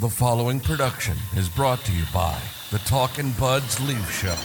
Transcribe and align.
The 0.00 0.08
following 0.08 0.60
production 0.60 1.16
is 1.36 1.48
brought 1.48 1.80
to 1.80 1.92
you 1.92 2.04
by 2.14 2.40
the 2.70 2.78
Talkin' 2.78 3.32
Buds 3.32 3.80
Leaf 3.80 4.08
Show. 4.12 4.36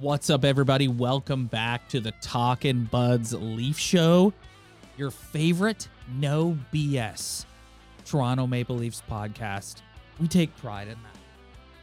What's 0.00 0.30
up, 0.30 0.46
everybody? 0.46 0.88
Welcome 0.88 1.44
back 1.44 1.90
to 1.90 2.00
the 2.00 2.12
Talkin' 2.22 2.84
Buds 2.84 3.34
Leaf 3.34 3.78
Show, 3.78 4.32
your 4.96 5.10
favorite 5.10 5.88
no 6.18 6.56
BS 6.72 7.44
Toronto 8.04 8.46
Maple 8.46 8.76
Leafs 8.76 9.02
podcast. 9.10 9.82
We 10.20 10.28
take 10.28 10.56
pride 10.58 10.88
in 10.88 10.94
that. 10.94 11.18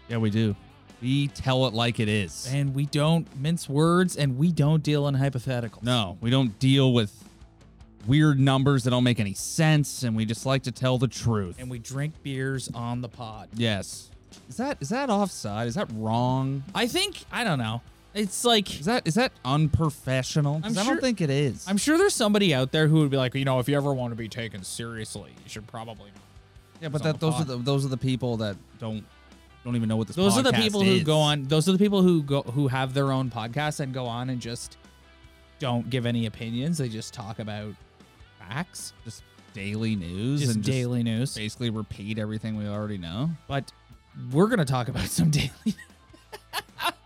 Yeah, 0.07 0.17
we 0.17 0.29
do. 0.29 0.55
We 1.01 1.27
tell 1.29 1.65
it 1.67 1.73
like 1.73 1.99
it 1.99 2.07
is. 2.07 2.47
And 2.51 2.75
we 2.75 2.85
don't 2.85 3.27
mince 3.39 3.67
words 3.67 4.15
and 4.17 4.37
we 4.37 4.51
don't 4.51 4.83
deal 4.83 5.07
in 5.07 5.15
hypotheticals. 5.15 5.83
No, 5.83 6.17
we 6.21 6.29
don't 6.29 6.57
deal 6.59 6.93
with 6.93 7.11
weird 8.07 8.39
numbers 8.39 8.83
that 8.83 8.91
don't 8.91 9.03
make 9.03 9.19
any 9.19 9.33
sense, 9.33 10.03
and 10.03 10.15
we 10.15 10.25
just 10.25 10.45
like 10.45 10.63
to 10.63 10.71
tell 10.71 10.97
the 10.97 11.07
truth. 11.07 11.57
And 11.59 11.69
we 11.69 11.79
drink 11.79 12.13
beers 12.23 12.69
on 12.73 13.01
the 13.01 13.09
pod. 13.09 13.49
yes. 13.53 14.09
Is 14.47 14.57
that 14.57 14.77
is 14.79 14.89
that 14.89 15.09
offside? 15.09 15.67
Is 15.67 15.75
that 15.75 15.89
wrong? 15.93 16.63
I 16.73 16.87
think, 16.87 17.23
I 17.33 17.43
don't 17.43 17.59
know. 17.59 17.81
It's 18.13 18.43
like, 18.43 18.79
Is 18.79 18.85
that 18.85 19.07
is 19.07 19.13
that 19.15 19.31
unprofessional? 19.45 20.61
'Cause 20.61 20.77
I'm 20.77 20.81
I 20.81 20.83
sure- 20.85 20.93
don't 20.95 21.01
think 21.01 21.21
it 21.21 21.29
is. 21.29 21.65
I'm 21.67 21.77
sure 21.77 21.97
there's 21.97 22.13
somebody 22.15 22.53
out 22.53 22.71
there 22.71 22.87
who 22.87 22.99
would 22.99 23.09
be 23.09 23.17
like, 23.17 23.33
you 23.35 23.45
know, 23.45 23.59
if 23.59 23.69
you 23.69 23.77
ever 23.77 23.93
want 23.93 24.11
to 24.11 24.15
be 24.15 24.27
taken 24.27 24.63
seriously, 24.63 25.31
you 25.43 25.49
should 25.49 25.67
probably. 25.67 26.11
yeah, 26.81 26.89
but 26.89 27.01
it's 27.01 27.05
on 27.05 27.13
that 27.13 27.19
the 27.19 27.29
those 27.31 27.41
are 27.41 27.43
the 27.45 27.57
those 27.57 27.85
are 27.85 27.89
the 27.89 27.97
people 27.97 28.37
that 28.37 28.57
don't 28.79 29.05
don't 29.63 29.75
even 29.75 29.87
know 29.87 29.95
what 29.95 30.07
this. 30.07 30.15
Those 30.15 30.37
are 30.37 30.41
the 30.41 30.51
podcast 30.51 30.61
people 30.61 30.83
who 30.83 30.91
is. 30.91 31.03
go 31.03 31.19
on. 31.19 31.43
Those 31.43 31.69
are 31.69 31.71
the 31.71 31.77
people 31.77 32.01
who 32.01 32.21
go 32.23 32.41
who 32.41 32.67
have 32.67 32.93
their 32.93 33.11
own 33.11 33.29
podcast 33.29 33.79
and 33.79 33.93
go 33.93 34.05
on 34.07 34.29
and 34.29 34.41
just 34.41 34.77
don't 35.59 35.89
give 35.89 36.05
any 36.05 36.25
opinions. 36.25 36.79
They 36.79 36.89
just 36.89 37.13
talk 37.13 37.39
about 37.39 37.75
facts, 38.39 38.93
just 39.05 39.23
daily 39.53 39.95
news 39.95 40.41
just 40.41 40.55
and 40.55 40.63
daily 40.63 41.03
news. 41.03 41.35
basically 41.35 41.69
repeat 41.69 42.17
everything 42.17 42.57
we 42.57 42.67
already 42.67 42.97
know. 42.97 43.29
But 43.47 43.71
we're 44.31 44.47
gonna 44.47 44.65
talk 44.65 44.87
about 44.87 45.05
some 45.07 45.29
daily. 45.31 45.51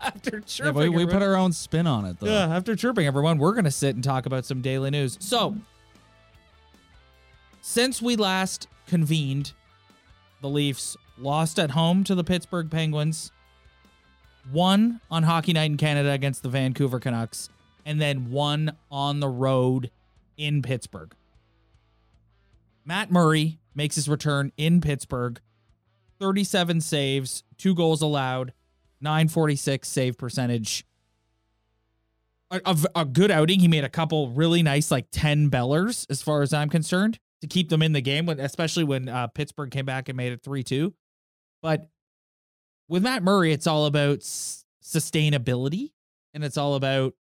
After 0.00 0.36
Yeah, 0.38 0.42
chirping, 0.46 0.74
but 0.74 0.82
we, 0.90 1.04
we 1.04 1.06
put 1.06 1.22
our 1.22 1.36
own 1.36 1.52
spin 1.52 1.86
on 1.86 2.04
it 2.04 2.18
though. 2.20 2.26
yeah, 2.26 2.54
after 2.54 2.74
chirping 2.76 3.06
everyone, 3.06 3.38
we're 3.38 3.54
gonna 3.54 3.70
sit 3.70 3.94
and 3.94 4.02
talk 4.04 4.26
about 4.26 4.44
some 4.44 4.60
daily 4.62 4.90
news. 4.90 5.16
So, 5.20 5.56
since 7.60 8.00
we 8.00 8.16
last 8.16 8.68
convened, 8.86 9.52
the 10.40 10.48
Leafs 10.48 10.96
lost 11.18 11.58
at 11.58 11.72
home 11.72 12.04
to 12.04 12.14
the 12.14 12.24
Pittsburgh 12.24 12.70
Penguins, 12.70 13.32
won 14.52 15.00
on 15.10 15.24
Hockey 15.24 15.52
Night 15.52 15.70
in 15.70 15.76
Canada 15.76 16.12
against 16.12 16.42
the 16.42 16.48
Vancouver 16.48 17.00
Canucks, 17.00 17.48
and 17.84 18.00
then 18.00 18.30
won 18.30 18.76
on 18.90 19.20
the 19.20 19.28
road 19.28 19.90
in 20.36 20.62
Pittsburgh. 20.62 21.12
Matt 22.84 23.10
Murray 23.10 23.58
makes 23.74 23.96
his 23.96 24.08
return 24.08 24.52
in 24.56 24.80
Pittsburgh. 24.80 25.40
37 26.20 26.80
saves, 26.80 27.42
two 27.58 27.74
goals 27.74 28.00
allowed, 28.00 28.52
946 29.00 29.86
save 29.88 30.16
percentage. 30.18 30.84
A, 32.50 32.60
a- 32.64 33.00
a 33.00 33.04
good 33.04 33.30
outing. 33.30 33.60
He 33.60 33.68
made 33.68 33.84
a 33.84 33.88
couple 33.88 34.30
really 34.30 34.62
nice, 34.62 34.90
like 34.90 35.06
10 35.10 35.50
bellers, 35.50 36.06
as 36.10 36.22
far 36.22 36.42
as 36.42 36.52
I'm 36.52 36.68
concerned, 36.68 37.18
to 37.40 37.46
keep 37.48 37.68
them 37.68 37.82
in 37.82 37.92
the 37.92 38.00
game, 38.00 38.24
when, 38.26 38.38
especially 38.40 38.84
when 38.84 39.08
uh, 39.08 39.26
Pittsburgh 39.28 39.70
came 39.70 39.84
back 39.84 40.08
and 40.08 40.16
made 40.16 40.32
it 40.32 40.42
3 40.42 40.62
2. 40.62 40.94
But 41.62 41.88
with 42.88 43.02
Matt 43.02 43.22
Murray, 43.24 43.52
it's 43.52 43.66
all 43.66 43.86
about 43.86 44.18
s- 44.18 44.64
sustainability 44.82 45.90
and 46.34 46.44
it's 46.44 46.56
all 46.56 46.74
about 46.76 47.14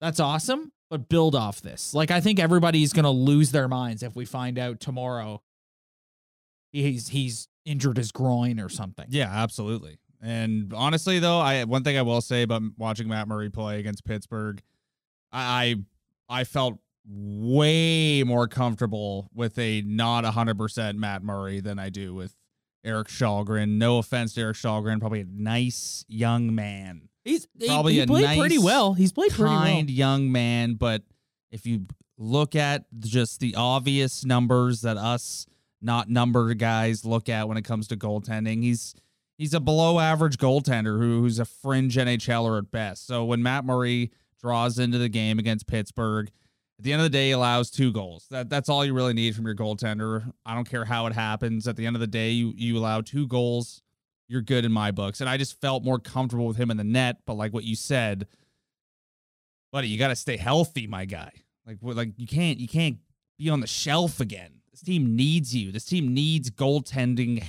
that's 0.00 0.18
awesome, 0.20 0.72
but 0.88 1.10
build 1.10 1.34
off 1.34 1.60
this. 1.60 1.92
Like, 1.92 2.10
I 2.10 2.22
think 2.22 2.40
everybody's 2.40 2.94
going 2.94 3.04
to 3.04 3.10
lose 3.10 3.52
their 3.52 3.68
minds 3.68 4.02
if 4.02 4.16
we 4.16 4.24
find 4.24 4.58
out 4.58 4.80
tomorrow 4.80 5.42
he's 6.72 7.08
he's 7.08 7.48
injured 7.66 7.98
his 7.98 8.10
groin 8.12 8.58
or 8.58 8.68
something. 8.70 9.04
Yeah, 9.10 9.28
absolutely. 9.30 9.98
And 10.22 10.72
honestly, 10.74 11.18
though, 11.18 11.38
I 11.38 11.64
one 11.64 11.82
thing 11.84 11.96
I 11.96 12.02
will 12.02 12.20
say 12.20 12.42
about 12.42 12.62
watching 12.76 13.08
Matt 13.08 13.28
Murray 13.28 13.50
play 13.50 13.78
against 13.78 14.04
Pittsburgh, 14.04 14.62
I 15.32 15.84
I, 16.30 16.40
I 16.40 16.44
felt 16.44 16.78
way 17.06 18.22
more 18.22 18.46
comfortable 18.46 19.30
with 19.34 19.58
a 19.58 19.82
not 19.82 20.24
100% 20.24 20.96
Matt 20.96 21.22
Murray 21.22 21.60
than 21.60 21.78
I 21.78 21.88
do 21.88 22.14
with 22.14 22.36
Erik 22.84 23.08
Källgren. 23.08 23.78
No 23.78 23.98
offense 23.98 24.34
to 24.34 24.42
Erik 24.42 24.56
Källgren, 24.56 25.00
probably 25.00 25.22
a 25.22 25.26
nice 25.26 26.04
young 26.08 26.54
man, 26.54 27.08
He's 27.24 27.46
Probably 27.66 27.94
he, 27.94 28.00
a 28.00 28.06
played 28.06 28.38
pretty 28.38 28.58
well. 28.58 28.94
He's 28.94 29.12
played 29.12 29.32
pretty 29.32 29.54
kind 29.54 29.88
well. 29.88 29.94
young 29.94 30.32
man. 30.32 30.74
But 30.74 31.02
if 31.50 31.66
you 31.66 31.86
look 32.16 32.54
at 32.54 32.84
just 32.98 33.40
the 33.40 33.54
obvious 33.56 34.24
numbers 34.24 34.82
that 34.82 34.96
us 34.96 35.46
not 35.82 36.08
number 36.08 36.52
guys 36.54 37.04
look 37.04 37.28
at 37.28 37.48
when 37.48 37.56
it 37.56 37.64
comes 37.64 37.88
to 37.88 37.96
goaltending, 37.96 38.62
he's 38.62 38.94
he's 39.40 39.54
a 39.54 39.60
below 39.60 39.98
average 39.98 40.36
goaltender 40.36 40.98
who, 40.98 41.22
who's 41.22 41.38
a 41.38 41.46
fringe 41.46 41.96
NHLer 41.96 42.58
at 42.58 42.70
best. 42.70 43.06
So 43.06 43.24
when 43.24 43.42
Matt 43.42 43.64
Murray 43.64 44.12
draws 44.38 44.78
into 44.78 44.98
the 44.98 45.08
game 45.08 45.38
against 45.38 45.66
Pittsburgh, 45.66 46.30
at 46.78 46.84
the 46.84 46.92
end 46.92 47.00
of 47.00 47.04
the 47.04 47.10
day, 47.10 47.28
he 47.28 47.32
allows 47.32 47.70
two 47.70 47.90
goals. 47.90 48.26
That 48.30 48.50
that's 48.50 48.68
all 48.68 48.84
you 48.84 48.94
really 48.94 49.14
need 49.14 49.34
from 49.34 49.46
your 49.46 49.54
goaltender. 49.54 50.30
I 50.44 50.54
don't 50.54 50.68
care 50.68 50.84
how 50.84 51.06
it 51.06 51.14
happens. 51.14 51.66
At 51.66 51.76
the 51.76 51.86
end 51.86 51.96
of 51.96 52.00
the 52.00 52.06
day, 52.06 52.30
you 52.30 52.52
you 52.54 52.76
allow 52.76 53.00
two 53.00 53.26
goals, 53.26 53.82
you're 54.28 54.42
good 54.42 54.64
in 54.64 54.72
my 54.72 54.90
books. 54.90 55.20
And 55.20 55.28
I 55.28 55.36
just 55.36 55.60
felt 55.60 55.84
more 55.84 55.98
comfortable 55.98 56.46
with 56.46 56.56
him 56.56 56.70
in 56.70 56.76
the 56.76 56.84
net. 56.84 57.18
But 57.26 57.34
like 57.34 57.52
what 57.52 57.64
you 57.64 57.76
said, 57.76 58.26
buddy, 59.72 59.88
you 59.88 59.98
got 59.98 60.08
to 60.08 60.16
stay 60.16 60.36
healthy, 60.36 60.86
my 60.86 61.06
guy. 61.06 61.32
Like 61.66 61.78
like 61.82 62.12
you 62.16 62.26
can't 62.26 62.58
you 62.58 62.68
can't 62.68 62.98
be 63.38 63.48
on 63.50 63.60
the 63.60 63.66
shelf 63.66 64.20
again. 64.20 64.60
This 64.70 64.82
team 64.82 65.16
needs 65.16 65.54
you. 65.54 65.72
This 65.72 65.84
team 65.84 66.14
needs 66.14 66.50
goaltending 66.50 67.42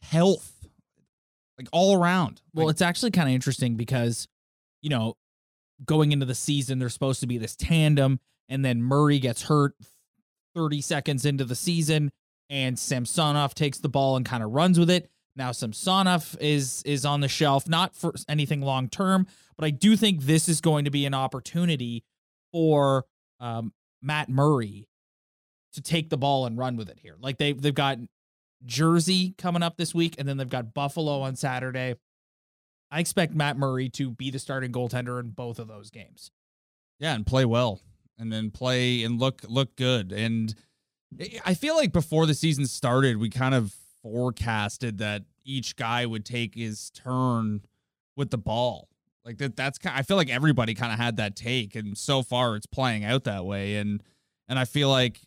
health, 0.00 0.57
like 1.58 1.68
all 1.72 1.96
around. 2.00 2.40
Well, 2.54 2.66
Like, 2.66 2.74
it's 2.74 2.82
actually 2.82 3.10
kind 3.10 3.28
of 3.28 3.34
interesting 3.34 3.76
because, 3.76 4.28
you 4.80 4.90
know, 4.90 5.16
going 5.84 6.12
into 6.12 6.26
the 6.26 6.34
season, 6.34 6.78
there's 6.78 6.92
supposed 6.92 7.20
to 7.20 7.26
be 7.26 7.38
this 7.38 7.56
tandem, 7.56 8.20
and 8.48 8.64
then 8.64 8.82
Murray 8.82 9.18
gets 9.18 9.42
hurt 9.42 9.74
30 10.54 10.80
seconds 10.80 11.24
into 11.24 11.44
the 11.44 11.54
season, 11.54 12.10
and 12.50 12.78
Samsonov 12.78 13.54
takes 13.54 13.78
the 13.78 13.88
ball 13.88 14.16
and 14.16 14.24
kind 14.24 14.42
of 14.42 14.50
runs 14.50 14.78
with 14.78 14.90
it. 14.90 15.10
Now 15.36 15.52
Samsonov 15.52 16.36
is 16.40 16.82
is 16.84 17.04
on 17.04 17.20
the 17.20 17.28
shelf, 17.28 17.68
not 17.68 17.94
for 17.94 18.12
anything 18.28 18.60
long 18.60 18.88
term, 18.88 19.26
but 19.56 19.64
I 19.64 19.70
do 19.70 19.96
think 19.96 20.22
this 20.22 20.48
is 20.48 20.60
going 20.60 20.84
to 20.84 20.90
be 20.90 21.06
an 21.06 21.14
opportunity 21.14 22.04
for 22.52 23.04
um, 23.38 23.72
Matt 24.02 24.28
Murray 24.28 24.88
to 25.74 25.80
take 25.80 26.10
the 26.10 26.16
ball 26.16 26.46
and 26.46 26.58
run 26.58 26.76
with 26.76 26.88
it 26.88 26.98
here. 27.00 27.14
Like 27.20 27.38
they 27.38 27.52
they've 27.52 27.74
got 27.74 27.98
Jersey 28.64 29.34
coming 29.38 29.62
up 29.62 29.76
this 29.76 29.94
week, 29.94 30.16
and 30.18 30.28
then 30.28 30.36
they've 30.36 30.48
got 30.48 30.74
Buffalo 30.74 31.20
on 31.20 31.36
Saturday. 31.36 31.94
I 32.90 33.00
expect 33.00 33.34
Matt 33.34 33.56
Murray 33.56 33.88
to 33.90 34.10
be 34.10 34.30
the 34.30 34.38
starting 34.38 34.72
goaltender 34.72 35.20
in 35.20 35.30
both 35.30 35.58
of 35.58 35.68
those 35.68 35.90
games. 35.90 36.30
yeah, 36.98 37.14
and 37.14 37.26
play 37.26 37.44
well, 37.44 37.80
and 38.18 38.32
then 38.32 38.50
play 38.50 39.02
and 39.04 39.20
look 39.20 39.42
look 39.48 39.76
good. 39.76 40.10
And 40.12 40.54
I- 41.44 41.54
feel 41.54 41.76
like 41.76 41.92
before 41.92 42.26
the 42.26 42.34
season 42.34 42.66
started, 42.66 43.16
we 43.18 43.30
kind 43.30 43.54
of 43.54 43.74
forecasted 44.02 44.98
that 44.98 45.24
each 45.44 45.76
guy 45.76 46.04
would 46.06 46.24
take 46.24 46.54
his 46.54 46.90
turn 46.90 47.62
with 48.16 48.30
the 48.30 48.38
ball. 48.38 48.88
Like 49.24 49.38
that 49.38 49.56
that's 49.56 49.78
kind 49.78 49.96
I 49.98 50.02
feel 50.02 50.16
like 50.16 50.30
everybody 50.30 50.74
kind 50.74 50.92
of 50.92 50.98
had 50.98 51.16
that 51.18 51.36
take 51.36 51.74
and 51.76 51.96
so 51.98 52.22
far 52.22 52.56
it's 52.56 52.66
playing 52.66 53.04
out 53.04 53.24
that 53.24 53.44
way 53.44 53.76
and 53.76 54.02
and 54.48 54.58
I 54.58 54.64
feel 54.64 54.88
like 54.88 55.20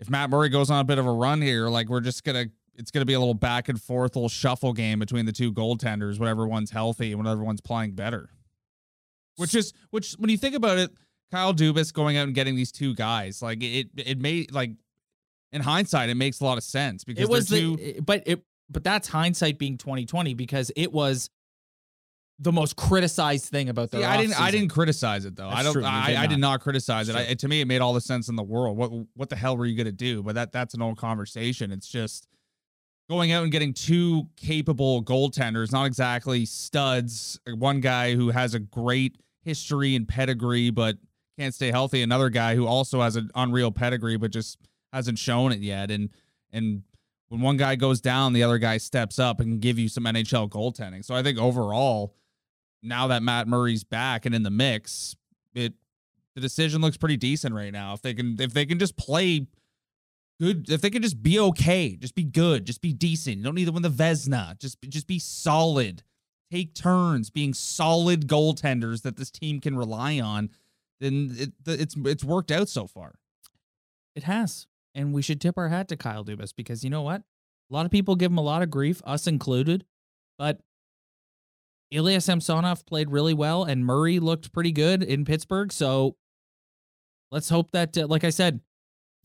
if 0.00 0.08
Matt 0.08 0.30
Murray 0.30 0.48
goes 0.48 0.70
on 0.70 0.80
a 0.80 0.84
bit 0.84 0.98
of 0.98 1.06
a 1.06 1.12
run 1.12 1.42
here, 1.42 1.68
like 1.68 1.88
we're 1.88 2.00
just 2.00 2.24
to 2.24 2.50
it's 2.76 2.92
to 2.92 3.06
be 3.06 3.14
a 3.14 3.18
little 3.18 3.34
back 3.34 3.68
and 3.68 3.80
forth 3.80 4.14
little 4.14 4.28
shuffle 4.28 4.72
game 4.72 5.00
between 5.00 5.26
the 5.26 5.32
two 5.32 5.52
goaltenders, 5.52 6.20
whatever 6.20 6.46
one's 6.46 6.70
healthy 6.70 7.12
and 7.12 7.22
whatever 7.22 7.42
one's 7.42 7.60
playing 7.60 7.92
better. 7.92 8.30
Which 9.36 9.54
is 9.54 9.72
which 9.90 10.12
when 10.12 10.30
you 10.30 10.36
think 10.38 10.54
about 10.54 10.78
it, 10.78 10.90
Kyle 11.30 11.52
Dubas 11.52 11.92
going 11.92 12.16
out 12.16 12.26
and 12.26 12.34
getting 12.34 12.56
these 12.56 12.72
two 12.72 12.94
guys, 12.94 13.42
like 13.42 13.62
it 13.62 13.88
it 13.96 14.18
made 14.18 14.52
like 14.52 14.70
in 15.52 15.62
hindsight, 15.62 16.08
it 16.08 16.16
makes 16.16 16.40
a 16.40 16.44
lot 16.44 16.58
of 16.58 16.64
sense 16.64 17.04
because 17.04 17.22
It 17.22 17.28
was 17.28 17.48
two, 17.48 17.76
the 17.76 18.00
but 18.00 18.22
it 18.26 18.42
but 18.70 18.84
that's 18.84 19.08
hindsight 19.08 19.58
being 19.58 19.78
2020 19.78 20.34
because 20.34 20.70
it 20.76 20.92
was 20.92 21.30
the 22.40 22.52
most 22.52 22.76
criticized 22.76 23.46
thing 23.46 23.68
about 23.68 23.90
their 23.90 24.00
See, 24.00 24.06
I 24.06 24.16
didn't. 24.16 24.40
I 24.40 24.50
didn't 24.50 24.68
criticize 24.68 25.24
it 25.24 25.34
though. 25.34 25.48
I 25.48 25.62
don't. 25.62 25.72
true, 25.72 25.84
I, 25.84 26.08
did 26.08 26.16
I 26.16 26.26
did 26.26 26.38
not. 26.38 26.60
criticize 26.60 27.08
it. 27.08 27.14
That's 27.14 27.30
I, 27.30 27.34
to 27.34 27.48
me, 27.48 27.60
it 27.60 27.66
made 27.66 27.80
all 27.80 27.92
the 27.92 28.00
sense 28.00 28.28
in 28.28 28.36
the 28.36 28.42
world. 28.42 28.76
What 28.76 28.90
What 29.14 29.28
the 29.28 29.36
hell 29.36 29.56
were 29.56 29.66
you 29.66 29.76
gonna 29.76 29.92
do? 29.92 30.22
But 30.22 30.36
that 30.36 30.52
that's 30.52 30.74
an 30.74 30.82
old 30.82 30.98
conversation. 30.98 31.72
It's 31.72 31.88
just 31.88 32.28
going 33.08 33.32
out 33.32 33.42
and 33.42 33.50
getting 33.50 33.72
two 33.72 34.28
capable 34.36 35.02
goaltenders, 35.02 35.72
not 35.72 35.86
exactly 35.86 36.44
studs. 36.44 37.40
One 37.46 37.80
guy 37.80 38.14
who 38.14 38.30
has 38.30 38.54
a 38.54 38.60
great 38.60 39.16
history 39.42 39.96
and 39.96 40.06
pedigree, 40.06 40.70
but 40.70 40.96
can't 41.38 41.54
stay 41.54 41.70
healthy. 41.70 42.02
Another 42.02 42.28
guy 42.28 42.54
who 42.54 42.66
also 42.66 43.00
has 43.00 43.16
an 43.16 43.30
unreal 43.34 43.72
pedigree, 43.72 44.16
but 44.16 44.30
just 44.30 44.58
hasn't 44.92 45.18
shown 45.18 45.52
it 45.52 45.60
yet. 45.60 45.90
And 45.90 46.10
and 46.52 46.82
when 47.28 47.40
one 47.40 47.56
guy 47.56 47.76
goes 47.76 48.00
down, 48.00 48.32
the 48.32 48.42
other 48.42 48.58
guy 48.58 48.78
steps 48.78 49.18
up 49.18 49.40
and 49.40 49.48
can 49.50 49.58
give 49.58 49.78
you 49.78 49.88
some 49.88 50.04
NHL 50.04 50.48
goaltending. 50.48 51.04
So 51.04 51.14
I 51.14 51.22
think 51.22 51.38
overall, 51.38 52.14
now 52.82 53.08
that 53.08 53.22
Matt 53.22 53.48
Murray's 53.48 53.84
back 53.84 54.26
and 54.26 54.34
in 54.34 54.42
the 54.42 54.50
mix, 54.50 55.16
it 55.54 55.74
the 56.34 56.40
decision 56.40 56.80
looks 56.80 56.96
pretty 56.96 57.16
decent 57.16 57.54
right 57.54 57.72
now. 57.72 57.94
If 57.94 58.02
they 58.02 58.14
can 58.14 58.36
if 58.40 58.52
they 58.52 58.66
can 58.66 58.78
just 58.78 58.96
play 58.96 59.46
good, 60.40 60.70
if 60.70 60.80
they 60.80 60.90
can 60.90 61.02
just 61.02 61.22
be 61.22 61.38
okay, 61.38 61.96
just 61.96 62.14
be 62.14 62.24
good, 62.24 62.64
just 62.64 62.80
be 62.80 62.92
decent. 62.92 63.38
You 63.38 63.44
don't 63.44 63.54
need 63.54 63.66
to 63.66 63.72
win 63.72 63.82
the 63.82 63.90
Vezina. 63.90 64.58
Just 64.58 64.78
just 64.88 65.06
be 65.06 65.18
solid. 65.18 66.02
Take 66.50 66.74
turns 66.74 67.28
being 67.28 67.52
solid 67.52 68.26
goaltenders 68.26 69.02
that 69.02 69.16
this 69.16 69.30
team 69.30 69.60
can 69.60 69.76
rely 69.76 70.20
on. 70.20 70.50
Then 71.00 71.34
it, 71.36 71.52
it's 71.66 71.96
it's 71.96 72.24
worked 72.24 72.50
out 72.50 72.68
so 72.68 72.86
far. 72.86 73.14
It 74.14 74.24
has. 74.24 74.66
And 74.94 75.12
we 75.12 75.22
should 75.22 75.40
tip 75.40 75.58
our 75.58 75.68
hat 75.68 75.88
to 75.88 75.96
Kyle 75.96 76.24
Dubas 76.24 76.52
because 76.56 76.82
you 76.82 76.90
know 76.90 77.02
what? 77.02 77.22
A 77.70 77.74
lot 77.74 77.84
of 77.84 77.92
people 77.92 78.16
give 78.16 78.32
him 78.32 78.38
a 78.38 78.42
lot 78.42 78.62
of 78.62 78.70
grief, 78.70 79.02
us 79.04 79.26
included. 79.26 79.84
But 80.38 80.60
Ilya 81.90 82.20
Samsonov 82.20 82.84
played 82.86 83.10
really 83.10 83.34
well 83.34 83.64
and 83.64 83.84
Murray 83.84 84.18
looked 84.18 84.52
pretty 84.52 84.72
good 84.72 85.02
in 85.02 85.24
Pittsburgh. 85.24 85.72
So 85.72 86.16
let's 87.30 87.48
hope 87.48 87.70
that, 87.72 87.96
uh, 87.96 88.06
like 88.06 88.24
I 88.24 88.30
said, 88.30 88.60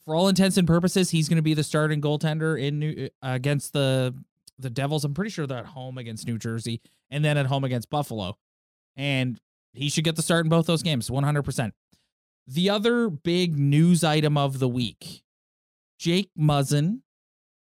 for 0.05 0.15
all 0.15 0.27
intents 0.27 0.57
and 0.57 0.67
purposes, 0.67 1.11
he's 1.11 1.29
going 1.29 1.37
to 1.37 1.43
be 1.43 1.53
the 1.53 1.63
starting 1.63 2.01
goaltender 2.01 2.61
in 2.61 2.79
New, 2.79 3.09
uh, 3.21 3.29
against 3.33 3.73
the 3.73 4.13
the 4.59 4.69
Devils. 4.69 5.03
I'm 5.03 5.13
pretty 5.13 5.31
sure 5.31 5.47
they're 5.47 5.57
at 5.57 5.65
home 5.67 5.97
against 5.97 6.27
New 6.27 6.37
Jersey 6.37 6.81
and 7.09 7.25
then 7.25 7.37
at 7.37 7.47
home 7.47 7.63
against 7.63 7.89
Buffalo. 7.89 8.37
And 8.95 9.39
he 9.73 9.89
should 9.89 10.03
get 10.03 10.15
the 10.15 10.21
start 10.21 10.45
in 10.45 10.49
both 10.49 10.67
those 10.67 10.83
games, 10.83 11.09
100%. 11.09 11.71
The 12.45 12.69
other 12.69 13.09
big 13.09 13.57
news 13.57 14.03
item 14.03 14.37
of 14.37 14.59
the 14.59 14.67
week 14.67 15.23
Jake 15.97 16.29
Muzzin. 16.37 16.99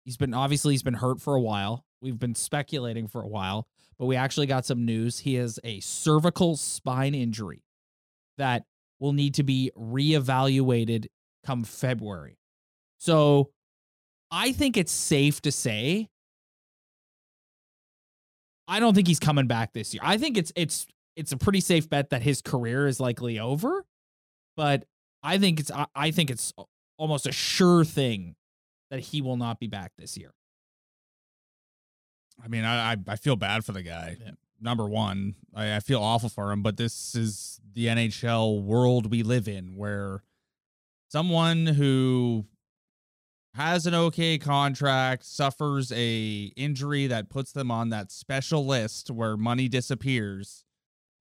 He's 0.05 0.17
been 0.17 0.35
obviously 0.35 0.75
he's 0.75 0.83
been 0.83 0.95
hurt 0.95 1.21
for 1.21 1.35
a 1.35 1.41
while. 1.41 1.85
We've 2.01 2.19
been 2.19 2.35
speculating 2.35 3.07
for 3.07 3.23
a 3.23 3.29
while, 3.29 3.69
but 3.99 4.07
we 4.07 4.17
actually 4.17 4.47
got 4.47 4.67
some 4.67 4.85
news. 4.85 5.21
He 5.21 5.35
has 5.35 5.59
a 5.65 5.81
cervical 5.81 6.57
spine 6.57 7.15
injury 7.15 7.63
that 8.39 8.65
will 8.99 9.13
need 9.13 9.35
to 9.35 9.43
be 9.43 9.71
reevaluated 9.77 11.07
come 11.45 11.65
February. 11.65 12.39
So 12.99 13.51
I 14.31 14.53
think 14.53 14.77
it's 14.77 14.93
safe 14.93 15.43
to 15.43 15.53
say 15.53 16.09
I 18.69 18.81
don't 18.81 18.95
think 18.95 19.09
he's 19.09 19.19
coming 19.19 19.47
back 19.47 19.73
this 19.73 19.93
year. 19.93 20.01
I 20.05 20.17
think 20.19 20.39
it's 20.39 20.53
it's 20.57 20.87
it's 21.17 21.33
a 21.33 21.37
pretty 21.37 21.61
safe 21.61 21.91
bet 21.91 22.11
that 22.11 22.23
his 22.23 22.41
career 22.41 22.87
is 22.87 23.01
likely 23.01 23.39
over, 23.39 23.85
but 24.57 24.85
I 25.23 25.39
think 25.39 25.61
it's 25.61 25.71
I, 25.71 25.87
I 25.95 26.11
think 26.11 26.31
it's 26.31 26.53
almost 26.97 27.27
a 27.27 27.33
sure 27.33 27.85
thing 27.85 28.35
that 28.91 29.01
he 29.01 29.21
will 29.21 29.37
not 29.37 29.59
be 29.59 29.67
back 29.67 29.93
this 29.99 30.17
year. 30.17 30.31
I 32.43 32.49
mean, 32.49 32.65
I 32.65 32.93
I, 32.93 32.97
I 33.09 33.17
feel 33.17 33.37
bad 33.37 33.65
for 33.65 33.73
the 33.73 33.83
guy. 33.83 34.17
Yeah. 34.21 34.33
Number 34.61 34.89
one, 34.89 35.35
I, 35.55 35.77
I 35.77 35.81
feel 35.81 36.01
awful 36.01 36.29
for 36.29 36.53
him, 36.53 36.63
but 36.63 36.77
this 36.77 37.15
is 37.15 37.61
the 37.75 37.87
NHL 37.87 38.63
world 38.63 39.11
we 39.11 39.23
live 39.23 39.49
in, 39.49 39.77
where 39.77 40.23
someone 41.09 41.67
who 41.67 42.47
has 43.55 43.87
an 43.87 43.95
okay 43.95 44.39
contract, 44.39 45.25
suffers 45.25 45.93
a 45.93 46.53
injury 46.57 47.07
that 47.09 47.29
puts 47.29 47.53
them 47.53 47.71
on 47.71 47.91
that 47.91 48.11
special 48.11 48.65
list 48.67 49.11
where 49.11 49.37
money 49.37 49.69
disappears. 49.69 50.65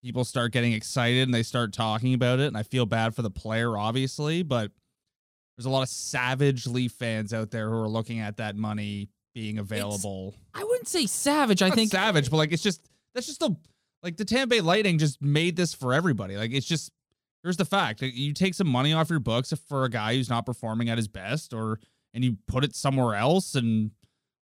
People 0.04 0.24
start 0.24 0.52
getting 0.52 0.74
excited 0.74 1.24
and 1.24 1.34
they 1.34 1.44
start 1.44 1.74
talking 1.74 2.14
about 2.14 2.40
it, 2.40 2.48
and 2.48 2.58
I 2.58 2.64
feel 2.64 2.86
bad 2.86 3.16
for 3.16 3.22
the 3.22 3.30
player, 3.30 3.78
obviously, 3.78 4.44
but 4.44 4.72
there's 5.58 5.66
a 5.66 5.70
lot 5.70 5.84
of 5.84 5.90
savage 5.90 6.66
Leaf 6.66 6.94
fans 6.94 7.34
out 7.34 7.52
there 7.52 7.70
who 7.70 7.76
are 7.76 7.90
looking 7.90 8.20
at 8.20 8.38
that 8.38 8.56
money 8.56 9.10
being 9.34 9.58
available. 9.58 10.36
It's, 10.36 10.62
I 10.62 10.64
wouldn't 10.64 10.88
say 10.88 11.06
savage. 11.06 11.62
I 11.62 11.70
Not 11.70 11.78
think 11.78 11.92
savage, 11.92 12.30
but 12.30 12.38
like 12.38 12.52
it's 12.52 12.64
just 12.64 12.88
that's 13.14 13.28
just 13.28 13.40
the 13.40 13.56
like 14.04 14.18
the 14.18 14.26
Tampa 14.26 14.48
Bay 14.48 14.62
Lightning 14.62 14.98
just 14.98 15.22
made 15.22 15.56
this 15.56 15.74
for 15.74 15.94
everybody. 15.94 16.38
Like 16.38 16.52
it's 16.52 16.68
just 16.68 16.92
here's 17.44 17.58
the 17.58 17.66
fact: 17.66 18.02
you 18.02 18.34
take 18.34 18.54
some 18.54 18.68
money 18.68 18.94
off 18.94 19.10
your 19.10 19.20
books 19.20 19.54
for 19.68 19.84
a 19.84 19.90
guy 19.90 20.16
who's 20.16 20.30
not 20.30 20.46
performing 20.46 20.90
at 20.90 20.98
his 20.98 21.08
best, 21.08 21.54
or 21.54 21.80
and 22.14 22.24
you 22.24 22.38
put 22.48 22.64
it 22.64 22.76
somewhere 22.76 23.16
else, 23.16 23.56
and 23.56 23.92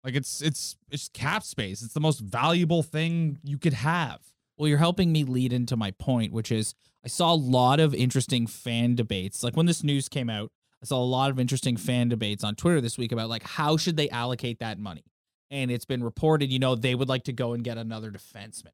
like 0.04 0.16
it's 0.16 0.42
it's 0.42 0.76
it's 0.90 1.10
cap 1.10 1.44
space. 1.44 1.82
It's 1.82 1.94
the 1.94 2.00
most 2.00 2.20
valuable 2.20 2.84
thing 2.84 3.40
you 3.44 3.58
could 3.58 3.74
have. 3.74 4.20
Well, 4.58 4.70
you're 4.70 4.78
helping 4.78 5.12
me 5.12 5.24
lead 5.24 5.52
into 5.52 5.76
my 5.76 5.92
point, 5.92 6.32
which 6.32 6.52
is 6.52 6.76
I 7.04 7.08
saw 7.08 7.34
a 7.34 7.36
lot 7.36 7.80
of 7.80 7.94
interesting 7.94 8.48
fan 8.48 8.96
debates. 8.96 9.44
Like 9.44 9.56
when 9.58 9.66
this 9.66 9.84
news 9.84 10.10
came 10.10 10.30
out, 10.30 10.52
I 10.84 10.86
saw 10.86 10.98
a 10.98 11.06
lot 11.06 11.32
of 11.32 11.40
interesting 11.40 11.78
fan 11.78 12.10
debates 12.10 12.44
on 12.44 12.56
Twitter 12.56 12.82
this 12.82 12.98
week 12.98 13.12
about 13.12 13.30
like 13.30 13.44
how 13.44 13.78
should 13.78 13.98
they 13.98 14.10
allocate 14.10 14.60
that 14.60 14.80
money. 14.80 15.04
And 15.52 15.72
it's 15.72 15.86
been 15.86 16.04
reported, 16.04 16.52
you 16.52 16.60
know, 16.60 16.76
they 16.76 16.96
would 16.96 17.10
like 17.10 17.24
to 17.26 17.34
go 17.34 17.54
and 17.54 17.64
get 17.64 17.78
another 17.78 18.12
defenseman 18.12 18.74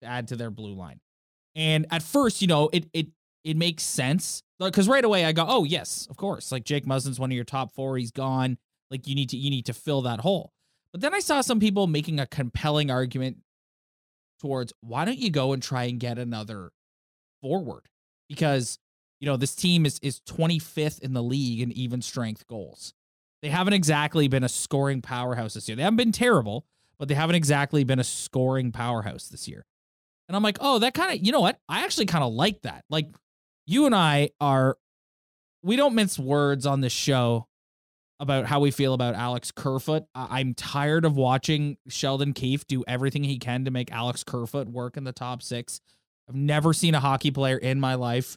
to 0.00 0.06
add 0.06 0.28
to 0.28 0.36
their 0.36 0.50
blue 0.50 0.74
line. 0.74 1.00
And 1.54 1.86
at 1.90 2.02
first, 2.02 2.42
you 2.42 2.48
know, 2.48 2.70
it 2.72 2.86
it 2.92 3.08
it 3.44 3.56
makes 3.56 3.82
sense 3.82 4.42
because 4.58 4.88
right 4.88 5.04
away 5.04 5.24
I 5.24 5.32
go, 5.32 5.44
oh 5.46 5.64
yes, 5.64 6.06
of 6.10 6.16
course. 6.16 6.50
Like 6.50 6.64
Jake 6.64 6.86
Muzzin's 6.86 7.20
one 7.20 7.30
of 7.30 7.34
your 7.34 7.44
top 7.44 7.74
four, 7.74 7.96
he's 7.98 8.10
gone. 8.10 8.58
Like 8.90 9.06
you 9.06 9.14
need 9.14 9.30
to 9.30 9.36
you 9.36 9.50
need 9.50 9.66
to 9.66 9.74
fill 9.74 10.02
that 10.02 10.20
hole. 10.20 10.52
But 10.92 11.00
then 11.00 11.14
I 11.14 11.18
saw 11.18 11.40
some 11.40 11.60
people 11.60 11.86
making 11.86 12.20
a 12.20 12.26
compelling 12.26 12.90
argument 12.90 13.38
towards 14.40 14.72
why 14.80 15.04
don't 15.04 15.18
you 15.18 15.30
go 15.30 15.52
and 15.52 15.62
try 15.62 15.84
and 15.84 15.98
get 15.98 16.18
another 16.18 16.70
forward 17.42 17.88
because 18.28 18.78
you 19.24 19.30
know, 19.30 19.38
this 19.38 19.54
team 19.54 19.86
is 19.86 19.98
is 20.02 20.20
25th 20.28 21.00
in 21.00 21.14
the 21.14 21.22
league 21.22 21.62
in 21.62 21.72
even 21.72 22.02
strength 22.02 22.46
goals. 22.46 22.92
They 23.40 23.48
haven't 23.48 23.72
exactly 23.72 24.28
been 24.28 24.44
a 24.44 24.50
scoring 24.50 25.00
powerhouse 25.00 25.54
this 25.54 25.66
year. 25.66 25.76
They 25.76 25.82
haven't 25.82 25.96
been 25.96 26.12
terrible, 26.12 26.66
but 26.98 27.08
they 27.08 27.14
haven't 27.14 27.36
exactly 27.36 27.84
been 27.84 27.98
a 27.98 28.04
scoring 28.04 28.70
powerhouse 28.70 29.28
this 29.28 29.48
year. 29.48 29.64
And 30.28 30.36
I'm 30.36 30.42
like, 30.42 30.58
oh, 30.60 30.78
that 30.80 30.92
kind 30.92 31.14
of, 31.18 31.24
you 31.26 31.32
know 31.32 31.40
what? 31.40 31.58
I 31.70 31.84
actually 31.84 32.04
kind 32.04 32.22
of 32.22 32.34
like 32.34 32.60
that. 32.62 32.84
Like, 32.90 33.06
you 33.66 33.86
and 33.86 33.94
I 33.94 34.28
are, 34.42 34.76
we 35.62 35.76
don't 35.76 35.94
mince 35.94 36.18
words 36.18 36.66
on 36.66 36.82
this 36.82 36.92
show 36.92 37.46
about 38.20 38.44
how 38.44 38.60
we 38.60 38.70
feel 38.70 38.92
about 38.92 39.14
Alex 39.14 39.52
Kerfoot. 39.52 40.04
I- 40.14 40.40
I'm 40.40 40.52
tired 40.52 41.06
of 41.06 41.16
watching 41.16 41.78
Sheldon 41.88 42.34
Keefe 42.34 42.66
do 42.66 42.84
everything 42.86 43.24
he 43.24 43.38
can 43.38 43.64
to 43.64 43.70
make 43.70 43.90
Alex 43.90 44.22
Kerfoot 44.22 44.68
work 44.68 44.98
in 44.98 45.04
the 45.04 45.12
top 45.12 45.42
six. 45.42 45.80
I've 46.28 46.34
never 46.34 46.74
seen 46.74 46.94
a 46.94 47.00
hockey 47.00 47.30
player 47.30 47.56
in 47.56 47.80
my 47.80 47.94
life 47.94 48.36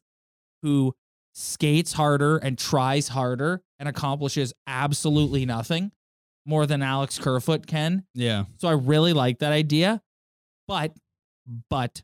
who 0.61 0.95
skates 1.33 1.93
harder 1.93 2.37
and 2.37 2.57
tries 2.57 3.09
harder 3.09 3.61
and 3.79 3.87
accomplishes 3.87 4.53
absolutely 4.65 5.45
nothing 5.45 5.91
more 6.45 6.65
than 6.65 6.81
Alex 6.81 7.19
Kerfoot 7.19 7.67
can. 7.67 8.05
Yeah. 8.13 8.45
So 8.57 8.67
I 8.67 8.73
really 8.73 9.13
like 9.13 9.39
that 9.39 9.51
idea. 9.51 10.01
But 10.67 10.93
but 11.69 12.01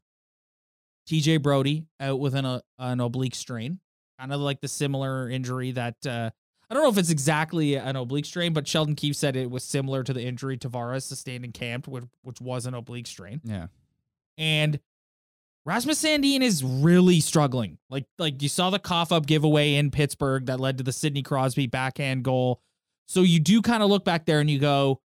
TJ 1.10 1.42
Brodie 1.42 1.86
out 2.00 2.20
with 2.20 2.36
an, 2.36 2.46
uh, 2.46 2.62
an 2.80 3.00
oblique 3.00 3.36
strain, 3.36 3.80
kind 4.20 4.32
of 4.32 4.40
like 4.40 4.62
the 4.62 4.68
similar 4.68 5.30
injury 5.30 5.72
that 5.72 5.96
uh, 6.06 6.30
I 6.70 6.74
don't 6.74 6.84
know 6.84 6.90
if 6.90 6.98
it's 6.98 7.10
exactly 7.10 7.76
an 7.76 7.96
oblique 7.96 8.26
strain, 8.26 8.54
but 8.54 8.68
Sheldon 8.68 8.96
Keefe 8.96 9.16
said 9.16 9.36
it 9.36 9.52
was 9.52 9.64
similar 9.64 10.04
to 10.04 10.14
the 10.14 10.24
injury 10.24 10.58
Tavares 10.58 11.04
sustained 11.04 11.46
in 11.46 11.52
camp, 11.52 11.88
which, 11.88 12.06
which 12.22 12.42
was 12.42 12.66
an 12.66 12.74
oblique 12.74 13.08
strain. 13.08 13.42
Yeah. 13.44 13.68
And 14.38 14.80
Rasmus 15.66 16.04
Sandin 16.04 16.42
is 16.42 16.64
really 16.64 17.20
struggling. 17.20 17.78
Like 17.90 18.06
like 18.20 18.42
you 18.42 18.50
saw 18.50 18.70
the 18.70 18.80
cough 18.80 19.12
up 19.12 19.26
giveaway 19.26 19.76
in 19.76 19.92
Pittsburgh 19.92 20.48
that 20.48 20.60
led 20.60 20.78
to 20.78 20.84
the 20.84 20.92
Sidney 20.92 21.22
Crosby 21.22 21.68
backhand 21.68 22.24
goal. 22.24 22.62
So 23.08 23.22
you 23.22 23.40
do 23.40 23.62
kind 23.62 23.84
of 23.84 23.90
look 23.90 24.04
back 24.04 24.26
there 24.26 24.40
and 24.40 24.50
you 24.50 24.60
go, 24.60 25.02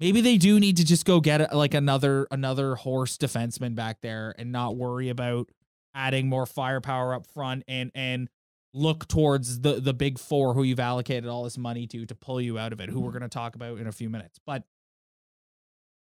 maybe 0.00 0.20
they 0.20 0.36
do 0.36 0.60
need 0.60 0.76
to 0.76 0.84
just 0.84 1.04
go 1.04 1.20
get 1.20 1.54
like 1.54 1.74
another 1.74 2.26
another 2.30 2.74
horse 2.74 3.16
defenseman 3.16 3.74
back 3.74 4.00
there 4.02 4.34
and 4.38 4.52
not 4.52 4.76
worry 4.76 5.08
about 5.08 5.48
adding 5.94 6.28
more 6.28 6.46
firepower 6.46 7.14
up 7.14 7.26
front 7.26 7.64
and 7.66 7.90
and 7.94 8.28
look 8.74 9.08
towards 9.08 9.60
the 9.60 9.80
the 9.80 9.94
big 9.94 10.18
four 10.18 10.52
who 10.52 10.62
you've 10.62 10.80
allocated 10.80 11.28
all 11.28 11.44
this 11.44 11.56
money 11.56 11.86
to 11.86 12.04
to 12.04 12.14
pull 12.14 12.40
you 12.40 12.58
out 12.58 12.72
of 12.72 12.80
it, 12.80 12.90
who 12.90 13.00
we're 13.00 13.08
mm-hmm. 13.08 13.18
going 13.18 13.30
to 13.30 13.34
talk 13.34 13.54
about 13.54 13.78
in 13.78 13.86
a 13.86 13.92
few 13.92 14.10
minutes. 14.10 14.38
But 14.46 14.64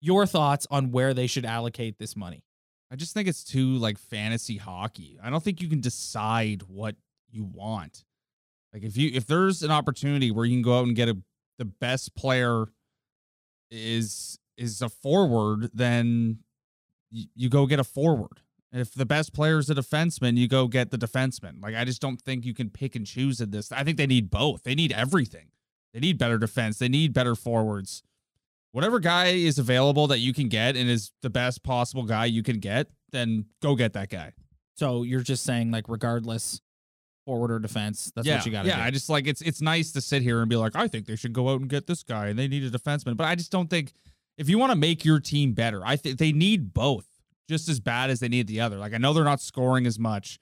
your 0.01 0.27
thoughts 0.27 0.67
on 0.71 0.91
where 0.91 1.15
they 1.15 1.27
should 1.27 1.47
allocate 1.47 1.99
this 1.99 2.17
money? 2.17 2.43
I 2.91 2.97
just 2.97 3.15
think 3.15 3.29
it's 3.29 3.45
too 3.45 3.77
like 3.79 3.99
fantasy 3.99 4.57
hockey. 4.57 5.19
I 5.23 5.31
don't 5.31 5.43
think 5.43 5.61
you 5.61 5.69
can 5.69 5.81
decide 5.81 6.63
what 6.69 6.97
you 7.31 7.45
want. 7.45 8.05
Like 8.73 8.83
if 8.83 8.97
you 8.97 9.11
if 9.13 9.27
there's 9.27 9.63
an 9.63 9.71
opportunity 9.71 10.31
where 10.31 10.45
you 10.45 10.57
can 10.57 10.63
go 10.63 10.79
out 10.79 10.87
and 10.87 10.95
get 10.95 11.09
a 11.09 11.17
the 11.59 11.65
best 11.65 12.15
player 12.15 12.67
is 13.71 14.39
is 14.57 14.83
a 14.83 14.89
forward, 14.89 15.71
then 15.75 16.39
you, 17.11 17.27
you 17.35 17.49
go 17.49 17.67
get 17.67 17.81
a 17.81 17.85
forward. 17.85 18.41
If 18.73 18.93
the 18.93 19.07
best 19.07 19.33
player 19.33 19.59
is 19.59 19.71
a 19.71 19.75
defenseman, 19.75 20.37
you 20.37 20.49
go 20.49 20.69
get 20.69 20.91
the 20.91 20.99
defenseman. 20.99 21.63
Like 21.63 21.75
I 21.75 21.85
just 21.85 22.01
don't 22.01 22.21
think 22.21 22.45
you 22.45 22.55
can 22.55 22.71
pick 22.71 22.95
and 22.95 23.07
choose 23.07 23.41
in 23.41 23.51
this. 23.51 23.73
I 23.73 23.83
think 23.83 23.97
they 23.97 24.07
need 24.07 24.31
both. 24.31 24.63
They 24.63 24.75
need 24.75 24.93
everything. 24.93 25.49
They 25.95 26.01
need 26.01 26.19
better 26.19 26.39
defense. 26.39 26.79
They 26.79 26.89
need 26.89 27.15
better 27.15 27.35
forwards 27.35 28.03
whatever 28.77 29.01
guy 29.01 29.29
is 29.29 29.59
available 29.59 30.07
that 30.07 30.19
you 30.19 30.35
can 30.35 30.51
get 30.51 30.77
and 30.77 30.91
is 30.91 31.11
the 31.23 31.31
best 31.31 31.63
possible 31.63 32.03
guy 32.03 32.27
you 32.27 32.43
can 32.43 32.59
get, 32.59 32.89
then 33.11 33.47
go 33.63 33.75
get 33.75 33.95
that 33.95 34.11
guy. 34.11 34.31
So 34.77 35.03
you're 35.03 35.23
just 35.23 35.45
saying 35.45 35.71
like 35.71 35.89
regardless 35.89 36.61
forward 37.25 37.51
or 37.51 37.59
defense. 37.59 38.13
That's 38.15 38.27
yeah, 38.27 38.37
what 38.37 38.45
you 38.45 38.53
got 38.53 38.65
to 38.65 38.69
do. 38.69 38.69
yeah. 38.73 38.83
do. 38.83 38.83
I 38.83 38.91
just 38.91 39.09
like 39.09 39.27
it's 39.27 39.41
it's 39.41 39.63
nice 39.63 39.93
to 39.93 40.03
sit 40.03 40.21
here 40.21 40.43
and 40.43 40.51
be 40.51 40.57
like, 40.57 40.77
I 40.77 40.89
think 40.89 41.07
they 41.07 41.17
should 41.17 41.33
go 41.33 41.49
out 41.49 41.61
and 41.63 41.71
get 41.71 41.87
this 41.87 42.03
guy, 42.03 42.27
and 42.27 42.39
they 42.39 42.49
need 42.49 42.65
a 42.65 42.71
defenseman. 42.71 43.17
But 43.17 43.25
I 43.25 43.35
just 43.35 43.51
don't 43.51 43.71
think 43.71 43.95
if 44.37 44.47
you 44.47 44.59
want 44.59 44.73
to 44.73 44.77
make 44.77 45.07
your 45.07 45.21
team 45.21 45.55
better, 45.55 45.81
I 45.83 45.97
think 45.97 46.19
they 46.19 46.33
need 46.33 46.75
both 46.75 47.07
just 47.49 47.71
as 47.71 47.81
bad 47.81 48.11
as 48.11 48.21
they 48.21 48.29
need 48.29 48.47
the 48.47 48.61
other. 48.61 48.77
Like 48.77 48.93
I 48.93 48.99
know 48.99 49.15
they're 49.15 49.25
not 49.25 49.41
scoring 49.41 49.87
as 49.87 49.99
much, 49.99 50.39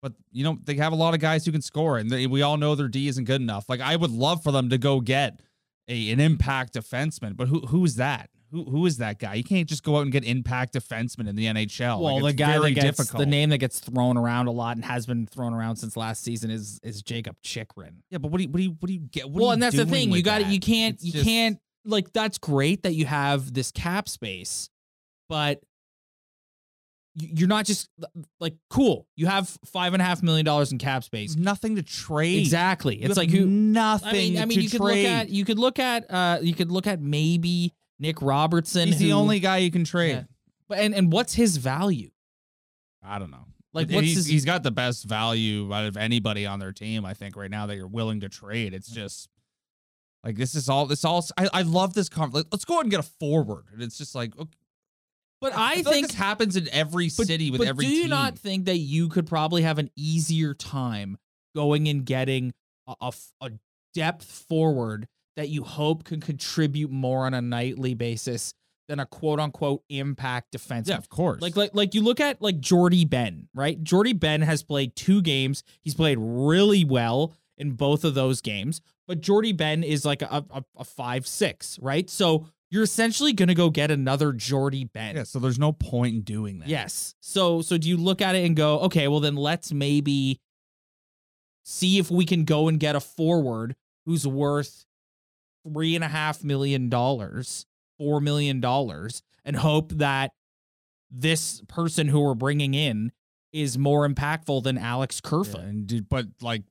but 0.00 0.12
you 0.30 0.44
know 0.44 0.56
they 0.62 0.76
have 0.76 0.92
a 0.92 0.96
lot 0.96 1.14
of 1.14 1.20
guys 1.20 1.44
who 1.44 1.50
can 1.50 1.62
score, 1.62 1.98
and 1.98 2.08
they, 2.08 2.28
we 2.28 2.42
all 2.42 2.58
know 2.58 2.76
their 2.76 2.86
D 2.86 3.08
isn't 3.08 3.24
good 3.24 3.40
enough. 3.40 3.68
Like 3.68 3.80
I 3.80 3.96
would 3.96 4.12
love 4.12 4.44
for 4.44 4.52
them 4.52 4.70
to 4.70 4.78
go 4.78 5.00
get 5.00 5.40
a 5.88 6.10
an 6.10 6.20
impact 6.20 6.74
defenseman, 6.74 7.36
but 7.36 7.48
who 7.48 7.60
who 7.60 7.84
is 7.84 7.96
that? 7.96 8.30
Who 8.50 8.64
who 8.64 8.84
is 8.86 8.98
that 8.98 9.18
guy? 9.18 9.34
You 9.34 9.44
can't 9.44 9.68
just 9.68 9.82
go 9.82 9.96
out 9.96 10.02
and 10.02 10.12
get 10.12 10.24
impact 10.24 10.74
defenseman 10.74 11.26
in 11.28 11.36
the 11.36 11.46
NHL. 11.46 12.00
well, 12.02 12.20
like, 12.20 12.36
the 12.36 12.42
guy 12.44 12.58
that 12.58 12.70
gets 12.72 12.98
difficult. 12.98 13.20
the 13.20 13.26
name 13.26 13.48
that 13.50 13.58
gets 13.58 13.80
thrown 13.80 14.18
around 14.18 14.46
a 14.46 14.50
lot 14.50 14.76
and 14.76 14.84
has 14.84 15.06
been 15.06 15.26
thrown 15.26 15.54
around 15.54 15.76
since 15.76 15.96
last 15.96 16.22
season 16.22 16.50
is 16.50 16.78
is 16.82 17.02
Jakob 17.02 17.36
Chychrun. 17.42 18.02
Yeah, 18.10 18.18
but 18.18 18.30
what 18.30 18.38
do 18.38 18.44
you 18.44 18.50
what 18.50 18.58
do 18.58 18.62
you 18.62 18.76
what 18.78 18.86
do 18.88 18.92
you 18.92 19.00
get? 19.00 19.30
Well, 19.30 19.46
you 19.46 19.50
and 19.52 19.62
that's 19.62 19.76
the 19.76 19.86
thing. 19.86 20.12
You 20.12 20.22
got 20.22 20.42
to? 20.42 20.44
You 20.44 20.60
can't. 20.60 20.94
It's 20.96 21.04
you 21.04 21.12
just- 21.12 21.24
can't. 21.24 21.58
Like 21.84 22.12
that's 22.12 22.38
great 22.38 22.84
that 22.84 22.94
you 22.94 23.06
have 23.06 23.52
this 23.52 23.72
cap 23.72 24.08
space, 24.08 24.70
but 25.28 25.60
you're 27.14 27.48
not 27.48 27.66
just 27.66 27.88
like 28.40 28.54
cool. 28.70 29.06
You 29.16 29.26
have 29.26 29.48
five 29.66 29.92
and 29.92 30.00
a 30.00 30.04
half 30.04 30.22
million 30.22 30.44
dollars 30.46 30.72
in 30.72 30.78
cap 30.78 31.04
space. 31.04 31.36
Nothing 31.36 31.76
to 31.76 31.82
trade. 31.82 32.38
Exactly. 32.38 32.96
You 32.96 33.06
It's 33.08 33.16
like 33.18 33.30
who. 33.30 33.46
nothing. 33.46 34.08
I 34.08 34.12
mean, 34.12 34.38
I 34.38 34.44
mean, 34.46 34.58
to 34.58 34.64
you 34.64 34.70
could 34.70 34.80
look 34.80 34.96
at 34.96 35.28
you 35.28 35.44
could 35.44 35.58
look 35.58 35.78
at 35.78 36.10
uh 36.10 36.38
you 36.40 36.54
could 36.54 36.70
look 36.72 36.86
at 36.86 37.00
maybe 37.00 37.74
Nick 37.98 38.22
Robertson. 38.22 38.88
He's 38.88 38.98
the 38.98 39.12
only 39.12 39.40
guy 39.40 39.58
you 39.58 39.70
can 39.70 39.84
trade. 39.84 40.10
Yeah. 40.12 40.22
But 40.68 40.78
and 40.78 40.94
and 40.94 41.12
what's 41.12 41.34
his 41.34 41.56
value? 41.58 42.10
I 43.02 43.18
don't 43.18 43.30
know. 43.30 43.46
Like, 43.74 43.88
what's 43.90 44.06
he's, 44.06 44.16
his- 44.16 44.26
he's 44.26 44.44
got 44.44 44.62
the 44.62 44.70
best 44.70 45.04
value 45.04 45.72
out 45.72 45.86
of 45.86 45.96
anybody 45.96 46.46
on 46.46 46.58
their 46.58 46.72
team. 46.72 47.04
I 47.04 47.14
think 47.14 47.36
right 47.36 47.50
now 47.50 47.66
that 47.66 47.76
you're 47.76 47.86
willing 47.86 48.20
to 48.20 48.28
trade. 48.28 48.74
It's 48.74 48.88
just 48.88 49.28
like 50.24 50.36
this 50.36 50.54
is 50.54 50.68
all. 50.68 50.86
This 50.86 51.04
all. 51.04 51.24
I, 51.36 51.48
I 51.52 51.62
love 51.62 51.94
this. 51.94 52.08
Con- 52.08 52.30
let- 52.32 52.46
let's 52.52 52.64
go 52.64 52.74
ahead 52.74 52.84
and 52.84 52.90
get 52.90 53.00
a 53.00 53.02
forward. 53.02 53.64
And 53.72 53.82
it's 53.82 53.98
just 53.98 54.14
like. 54.14 54.38
Okay, 54.38 54.50
But 55.42 55.54
I, 55.56 55.72
I, 55.72 55.74
feel 55.74 55.84
like 55.84 55.92
think 55.92 56.06
this 56.06 56.16
happens 56.16 56.56
in 56.56 56.68
every 56.70 57.10
but, 57.16 57.26
city 57.26 57.50
with 57.50 57.58
but 57.58 57.66
every 57.66 57.84
do 57.84 57.92
you 57.92 58.02
team. 58.02 58.10
not 58.10 58.38
think 58.38 58.66
that 58.66 58.78
you 58.78 59.08
could 59.08 59.26
probably 59.26 59.62
have 59.62 59.78
an 59.78 59.90
easier 59.96 60.54
time 60.54 61.18
going 61.54 61.88
and 61.88 62.06
getting 62.06 62.54
a 62.86 63.12
a 63.40 63.50
depth 63.92 64.24
forward 64.24 65.08
that 65.36 65.48
you 65.48 65.64
hope 65.64 66.04
can 66.04 66.20
contribute 66.20 66.90
more 66.90 67.26
on 67.26 67.34
a 67.34 67.42
nightly 67.42 67.94
basis 67.94 68.54
than 68.88 69.00
a 69.00 69.06
quote 69.06 69.40
unquote 69.40 69.82
impact 69.88 70.52
defenseman? 70.52 70.88
yeah, 70.88 70.96
of 70.98 71.08
course. 71.08 71.42
Like, 71.42 71.56
like, 71.56 71.70
like 71.74 71.94
you 71.94 72.02
look 72.02 72.20
at 72.20 72.40
like 72.40 72.60
Jordie 72.60 73.04
Benn, 73.04 73.48
right? 73.54 73.82
Jordie 73.82 74.12
Benn 74.12 74.42
has 74.42 74.62
played 74.62 74.94
two 74.94 75.22
games. 75.22 75.64
He's 75.82 75.94
played 75.94 76.18
really 76.20 76.84
well 76.84 77.34
in 77.58 77.72
both 77.72 78.04
of 78.04 78.14
those 78.14 78.40
games. 78.40 78.80
But 79.08 79.20
Jordie 79.20 79.52
Benn 79.52 79.82
is 79.82 80.04
like 80.04 80.22
a, 80.22 80.44
a, 80.50 80.64
a 80.76 80.84
five 80.84 81.26
six, 81.26 81.78
right? 81.80 82.08
So 82.08 82.46
you're 82.72 82.82
essentially 82.82 83.32
gonna 83.34 83.54
go 83.54 83.68
get 83.70 83.90
another 83.90 84.32
Jordie 84.32 84.84
Benn. 84.84 85.14
yeah. 85.16 85.22
So 85.24 85.38
there's 85.38 85.58
no 85.58 85.72
point 85.72 86.14
in 86.14 86.20
doing 86.22 86.58
that. 86.60 86.68
Yes. 86.68 87.14
So 87.20 87.60
so 87.62 87.76
do 87.76 87.88
you 87.88 87.96
look 87.98 88.22
at 88.22 88.34
it 88.34 88.44
and 88.46 88.56
go, 88.56 88.80
okay, 88.80 89.06
well 89.08 89.20
then 89.20 89.36
let's 89.36 89.72
maybe 89.72 90.40
see 91.64 91.98
if 91.98 92.10
we 92.10 92.24
can 92.24 92.44
go 92.44 92.68
and 92.68 92.80
get 92.80 92.96
a 92.96 93.00
forward 93.00 93.76
who's 94.06 94.26
worth 94.26 94.84
three 95.70 95.94
and 95.94 96.02
a 96.02 96.08
half 96.08 96.42
million 96.42 96.88
dollars, 96.88 97.66
four 97.98 98.20
million 98.20 98.58
dollars, 98.60 99.22
and 99.44 99.56
hope 99.56 99.92
that 99.92 100.32
this 101.10 101.62
person 101.68 102.08
who 102.08 102.20
we're 102.20 102.34
bringing 102.34 102.72
in 102.74 103.12
is 103.52 103.76
more 103.76 104.08
impactful 104.08 104.62
than 104.62 104.78
Alex 104.78 105.20
Yeah, 105.22 105.28
Kerfoot. 105.30 105.60
and 105.60 106.08
but 106.08 106.26
like, 106.40 106.62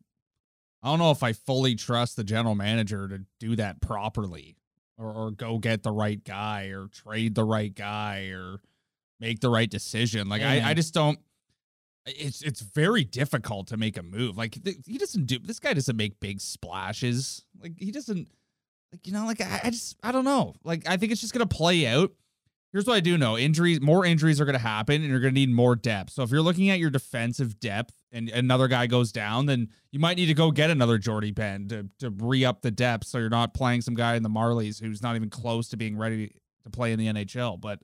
I 0.82 0.90
don't 0.90 0.98
know 1.00 1.12
if 1.12 1.22
I 1.22 1.34
fully 1.34 1.76
trust 1.76 2.16
the 2.16 2.24
general 2.24 2.56
manager 2.56 3.08
to 3.08 3.20
do 3.40 3.56
that 3.58 3.82
properly, 3.82 4.58
or, 5.02 5.12
or 5.14 5.32
go 5.32 5.58
get 5.58 5.84
the 5.84 5.92
right 5.92 6.24
guy, 6.24 6.68
or 6.68 6.88
trade 6.88 7.36
the 7.36 7.44
right 7.44 7.74
guy, 7.74 8.30
or 8.34 8.62
make 9.20 9.40
the 9.40 9.50
right 9.50 9.70
decision. 9.70 10.30
Like, 10.30 10.42
Yeah. 10.42 10.62
I, 10.66 10.70
I 10.70 10.74
just 10.74 10.94
don't. 10.94 11.20
It's 12.06 12.42
it's 12.42 12.62
very 12.62 13.04
difficult 13.04 13.68
to 13.68 13.78
make 13.78 13.96
a 13.98 14.02
move. 14.04 14.36
Like 14.36 14.64
th- 14.64 14.78
he 14.88 14.98
doesn't 14.98 15.26
do 15.28 15.38
this 15.38 15.60
guy 15.60 15.74
doesn't 15.74 15.96
make 15.96 16.20
big 16.20 16.42
splashes. 16.42 17.46
Like 17.62 17.74
he 17.78 17.92
doesn't 17.92 18.28
like 18.92 19.06
you 19.06 19.14
know 19.14 19.26
like 19.28 19.40
I, 19.40 19.62
I 19.66 19.70
just 19.70 19.98
I 20.02 20.12
don't 20.12 20.26
know. 20.26 20.56
Like 20.64 20.88
I 20.90 20.98
think 20.98 21.12
it's 21.12 21.22
just 21.22 21.32
gonna 21.32 21.46
play 21.46 21.86
out. 21.86 22.12
Here's 22.72 22.86
what 22.86 22.96
I 22.96 23.00
do 23.02 23.18
know: 23.18 23.38
injuries, 23.38 23.82
more 23.82 24.06
injuries 24.06 24.40
are 24.40 24.46
going 24.46 24.54
to 24.54 24.60
happen, 24.60 25.02
and 25.02 25.10
you're 25.10 25.20
going 25.20 25.34
to 25.34 25.40
need 25.40 25.50
more 25.50 25.76
depth. 25.76 26.12
So 26.12 26.24
if 26.24 26.32
you're 26.32 26.42
looking 26.42 26.70
at 26.70 26.80
your 26.80 26.90
defensive 26.90 27.60
depth, 27.60 27.94
and 28.12 28.30
another 28.30 28.68
guy 28.68 28.88
goes 28.88 29.12
down, 29.12 29.46
then 29.46 29.70
you 29.92 30.00
might 30.00 30.18
need 30.18 30.28
to 30.28 30.34
go 30.34 30.52
get 30.52 30.70
another 30.70 30.98
Jordie 30.98 31.32
Benn 31.32 31.68
to 31.68 31.90
to 32.00 32.10
re 32.10 32.46
up 32.46 32.62
the 32.62 32.72
depth, 32.72 33.08
so 33.08 33.18
you're 33.18 33.30
not 33.30 33.54
playing 33.54 33.82
some 33.82 33.96
guy 33.96 34.16
in 34.16 34.24
the 34.24 34.30
Marlies 34.30 34.82
who's 34.82 35.02
not 35.02 35.16
even 35.16 35.30
close 35.30 35.68
to 35.70 35.78
being 35.78 35.98
ready 35.98 36.36
to 36.64 36.70
play 36.70 36.94
in 36.94 37.00
the 37.00 37.08
NHL. 37.08 37.60
But 37.60 37.80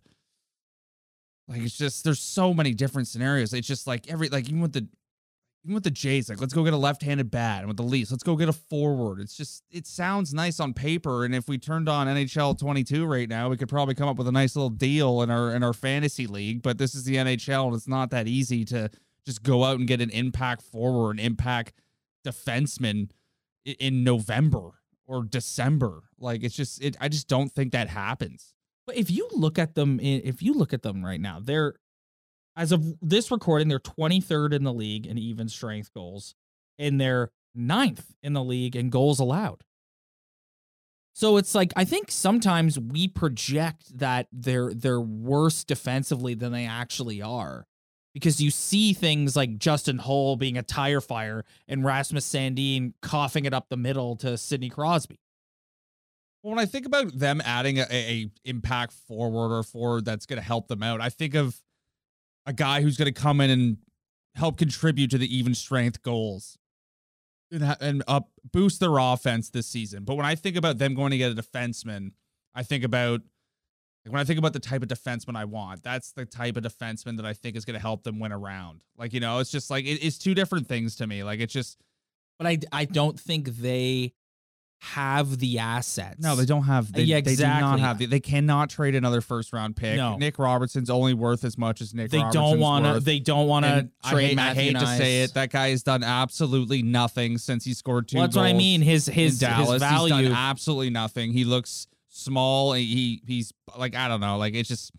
like, 1.48 1.62
it's 1.62 1.78
just 1.78 2.04
there's 2.04 2.22
so 2.22 2.54
many 2.54 2.74
different 2.74 3.08
scenarios. 3.08 3.54
It's 3.54 3.68
just 3.68 3.88
like 3.88 4.10
every 4.10 4.30
like 4.30 4.48
even 4.48 4.62
with 4.62 4.74
the 4.74 4.88
even 5.68 5.76
with 5.76 5.84
the 5.84 5.92
Jays, 5.92 6.30
like 6.30 6.40
let's 6.40 6.54
go 6.54 6.64
get 6.64 6.74
a 6.74 6.78
left-handed 6.78 7.30
bat, 7.30 7.60
and 7.60 7.68
with 7.68 7.76
the 7.76 7.84
Leafs, 7.84 8.10
let's 8.10 8.24
go 8.24 8.38
get 8.38 8.48
a 8.48 8.54
forward. 8.54 9.20
It's 9.20 9.36
just 9.36 9.66
it 9.70 9.86
sounds 9.86 10.34
nice 10.34 10.62
on 10.62 10.74
paper, 10.74 11.26
and 11.26 11.36
if 11.36 11.50
we 11.50 11.58
turned 11.58 11.90
on 11.90 12.08
NHL 12.08 12.58
22 12.58 13.06
right 13.06 13.28
now, 13.28 13.50
we 13.50 13.58
could 13.58 13.68
probably 13.68 13.94
come 13.94 14.08
up 14.08 14.16
with 14.16 14.30
a 14.30 14.32
nice 14.32 14.56
little 14.56 14.70
deal 14.70 15.22
in 15.22 15.30
our 15.30 15.54
in 15.54 15.64
our 15.64 15.74
fantasy 15.74 16.26
league. 16.26 16.62
But 16.62 16.78
this 16.78 16.96
is 16.96 17.04
the 17.04 17.18
NHL, 17.18 17.68
and 17.68 17.76
it's 17.76 17.88
not 17.88 18.12
that 18.12 18.30
easy 18.30 18.64
to 18.66 18.90
just 19.26 19.44
go 19.44 19.66
out 19.66 19.78
and 19.78 19.86
get 19.86 20.00
an 20.00 20.10
impact 20.12 20.62
forward, 20.62 21.18
an 21.18 21.20
impact 21.20 21.74
defenseman 22.26 23.10
in 23.66 24.06
November 24.06 24.72
or 25.06 25.26
December. 25.26 26.04
Like 26.18 26.44
it's 26.44 26.56
just 26.56 26.82
it. 26.82 26.96
I 27.02 27.10
just 27.10 27.28
don't 27.28 27.52
think 27.52 27.74
that 27.74 27.90
happens. 27.90 28.54
But 28.86 28.96
if 28.96 29.12
you 29.12 29.28
look 29.34 29.60
at 29.60 29.76
them, 29.76 30.00
if 30.02 30.42
you 30.42 30.54
look 30.54 30.72
at 30.72 30.82
them 30.82 31.04
right 31.04 31.20
now, 31.20 31.42
they're 31.44 31.74
as 32.58 32.72
of 32.72 32.96
this 33.02 33.30
recording, 33.30 33.68
they're 33.68 33.80
23rd 33.80 34.54
in 34.54 34.64
the 34.64 34.74
league 34.74 35.06
in 35.06 35.18
even 35.18 35.48
strength 35.48 35.94
goals, 35.94 36.34
and 36.80 37.00
they're 37.00 37.30
ninth 37.54 38.16
in 38.24 38.34
the 38.34 38.44
league 38.44 38.76
in 38.76 38.90
goals 38.90 39.20
allowed. 39.20 39.64
So 41.14 41.38
it's 41.38 41.56
like 41.56 41.72
I 41.76 41.84
think 41.84 42.12
sometimes 42.12 42.80
we 42.80 43.08
project 43.08 43.98
that 43.98 44.28
they're 44.32 44.74
they're 44.74 45.02
worse 45.02 45.64
defensively 45.64 46.34
than 46.34 46.52
they 46.52 46.66
actually 46.66 47.22
are. 47.22 47.66
Because 48.14 48.42
you 48.42 48.50
see 48.50 48.94
things 48.94 49.36
like 49.36 49.60
Justin 49.60 50.00
Holl 50.00 50.38
being 50.38 50.58
a 50.58 50.64
tire 50.64 51.02
fire 51.02 51.46
and 51.68 51.86
Rasmus 51.86 52.28
Sandin 52.28 52.94
coughing 53.04 53.46
it 53.46 53.54
up 53.54 53.70
the 53.70 53.78
middle 53.78 54.16
to 54.18 54.38
Sidney 54.38 54.70
Crosby. 54.70 55.20
Well, 56.42 56.56
when 56.56 56.60
I 56.60 56.66
think 56.66 56.88
about 56.88 57.18
them 57.18 57.42
adding 57.46 57.78
a, 57.78 57.86
a 57.92 58.32
impact 58.44 58.94
forward 58.94 59.56
or 59.56 59.62
forward 59.62 60.06
that's 60.06 60.26
going 60.26 60.38
to 60.38 60.46
help 60.46 60.68
them 60.68 60.82
out, 60.82 61.00
I 61.00 61.10
think 61.10 61.36
of 61.36 61.62
a 62.48 62.54
guy 62.54 62.82
who's 62.82 62.98
going 62.98 63.14
to 63.14 63.22
come 63.22 63.42
in 63.42 63.52
and 63.52 63.78
help 64.36 64.58
contribute 64.58 65.12
to 65.12 65.18
the 65.18 65.38
even 65.38 65.54
strength 65.54 66.02
goals 66.02 66.58
and, 67.52 67.76
and 67.80 68.04
up 68.08 68.30
boost 68.52 68.80
their 68.80 68.98
offense 68.98 69.50
this 69.50 69.68
season. 69.68 70.04
But 70.04 70.16
when 70.16 70.26
I 70.26 70.36
think 70.36 70.56
about 70.56 70.78
them 70.78 70.96
going 70.96 71.12
to 71.12 71.18
get 71.18 71.32
a 71.32 71.36
defenseman, 71.36 72.12
I 72.56 72.64
think 72.64 72.84
about 72.84 73.22
like 74.06 74.14
when 74.14 74.22
I 74.22 74.24
think 74.24 74.40
about 74.40 74.54
the 74.54 74.60
type 74.60 74.82
of 74.82 74.88
defenseman 74.88 75.36
I 75.36 75.46
want, 75.46 75.84
that's 75.84 76.14
the 76.14 76.26
type 76.26 76.56
of 76.56 76.64
defenseman 76.64 77.18
that 77.18 77.26
I 77.26 77.34
think 77.34 77.58
is 77.58 77.66
going 77.66 77.74
to 77.76 77.82
help 77.82 78.04
them 78.04 78.20
win 78.20 78.32
around. 78.32 78.82
Like 78.98 79.14
you 79.14 79.20
know, 79.20 79.40
it's 79.40 79.52
just 79.52 79.70
like 79.70 79.86
it, 79.86 80.04
it's 80.04 80.18
two 80.18 80.34
different 80.34 80.68
things 80.68 80.96
to 80.98 81.08
me. 81.08 81.24
Like 81.24 81.40
it's 81.42 81.54
just 81.54 81.78
But 82.40 82.48
I 82.48 82.60
I 82.72 82.86
don't 82.86 83.20
think 83.20 83.48
they 83.50 84.14
have 84.80 85.40
the 85.40 85.60
assets. 85.60 86.20
No, 86.20 86.36
they 86.36 86.46
don't 86.46 86.64
have. 86.64 86.92
They, 86.92 87.04
Yeah, 87.04 87.22
they 87.22 87.36
do 87.36 87.44
not 87.44 87.80
have. 87.80 87.98
They, 87.98 88.06
they 88.06 88.20
cannot 88.20 88.70
trade 88.70 88.96
another 88.96 89.22
first 89.22 89.52
round 89.52 89.76
pick. 89.76 89.98
No. 89.98 90.18
Nick 90.18 90.38
Robertson's 90.38 90.90
only 90.90 91.14
worth 91.14 91.44
as 91.44 91.58
much 91.58 91.82
as 91.82 91.94
Nick. 91.94 92.12
They 92.12 92.20
Robertson's 92.20 92.52
don't 92.52 92.60
want 92.60 92.86
to. 92.86 93.00
They 93.00 93.20
don't 93.20 93.48
want 93.48 93.66
to 93.66 93.90
trade 94.10 94.28
hate, 94.28 94.32
I 94.34 94.36
Matthew 94.36 94.62
hate 94.64 94.80
to 94.80 94.86
say 94.86 95.24
it. 95.24 95.34
That 95.34 95.50
guy 95.50 95.70
has 95.70 95.84
done 95.84 96.04
absolutely 96.04 96.84
nothing 96.84 97.38
since 97.38 97.66
he 97.66 97.74
scored 97.74 98.08
two. 98.08 98.18
Well, 98.18 98.28
that's 98.28 98.36
what 98.36 98.46
I 98.46 98.52
goals 98.52 98.60
mean. 98.60 98.82
His 98.82 99.08
in 99.08 99.14
his 99.16 99.40
Dallas. 99.40 99.82
his 99.82 99.82
He's 99.82 99.92
value. 99.92 100.28
done 100.30 100.34
absolutely 100.34 100.92
nothing. 100.92 101.32
He 101.32 101.44
looks 101.44 101.88
small. 102.10 102.74
He 102.74 103.22
he's 103.26 103.54
like 103.78 103.96
I 103.96 104.08
don't 104.08 104.22
know. 104.22 104.38
Like 104.38 104.54
it's 104.54 104.70
just 104.70 104.92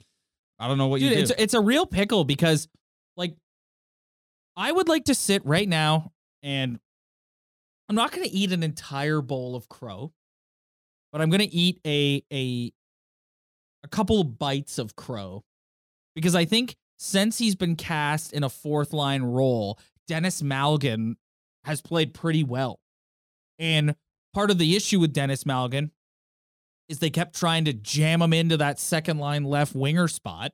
I 0.58 0.66
don't 0.66 0.78
know 0.78 0.88
what 0.88 1.00
Dude, 1.00 1.12
you 1.12 1.18
it's 1.18 1.32
it's 1.38 1.54
a 1.54 1.60
real 1.60 1.86
pickle 1.86 2.24
because, 2.24 2.68
like, 3.16 3.36
I 4.56 4.72
would 4.72 4.88
like 4.88 5.04
to 5.04 5.14
sit 5.14 5.46
right 5.46 5.68
now 5.68 6.12
and 6.42 6.80
I'm 7.88 7.94
not 7.94 8.12
going 8.12 8.28
to 8.28 8.34
eat 8.34 8.52
an 8.52 8.62
entire 8.62 9.20
bowl 9.20 9.56
of 9.56 9.68
crow, 9.68 10.12
but 11.12 11.20
I'm 11.20 11.30
going 11.30 11.40
to 11.40 11.54
eat 11.54 11.80
a 11.86 12.22
a 12.32 12.72
a 13.84 13.88
couple 13.88 14.20
of 14.20 14.38
bites 14.38 14.78
of 14.78 14.96
crow 14.96 15.44
because 16.14 16.34
I 16.34 16.44
think 16.44 16.76
since 16.98 17.38
he's 17.38 17.54
been 17.54 17.76
cast 17.76 18.32
in 18.32 18.42
a 18.42 18.48
fourth 18.50 18.92
line 18.92 19.22
role, 19.22 19.78
Denis 20.06 20.42
Malgin 20.42 21.14
has 21.64 21.80
played 21.80 22.12
pretty 22.12 22.42
well. 22.42 22.80
And 23.58 23.94
part 24.34 24.50
of 24.50 24.58
the 24.58 24.76
issue 24.76 24.98
with 25.00 25.12
Denis 25.12 25.44
Malgin 25.44 25.90
is 26.88 26.98
they 26.98 27.10
kept 27.10 27.36
trying 27.36 27.64
to 27.66 27.72
jam 27.72 28.22
him 28.22 28.32
into 28.32 28.56
that 28.56 28.80
second 28.80 29.18
line 29.18 29.44
left 29.44 29.74
winger 29.74 30.08
spot. 30.08 30.52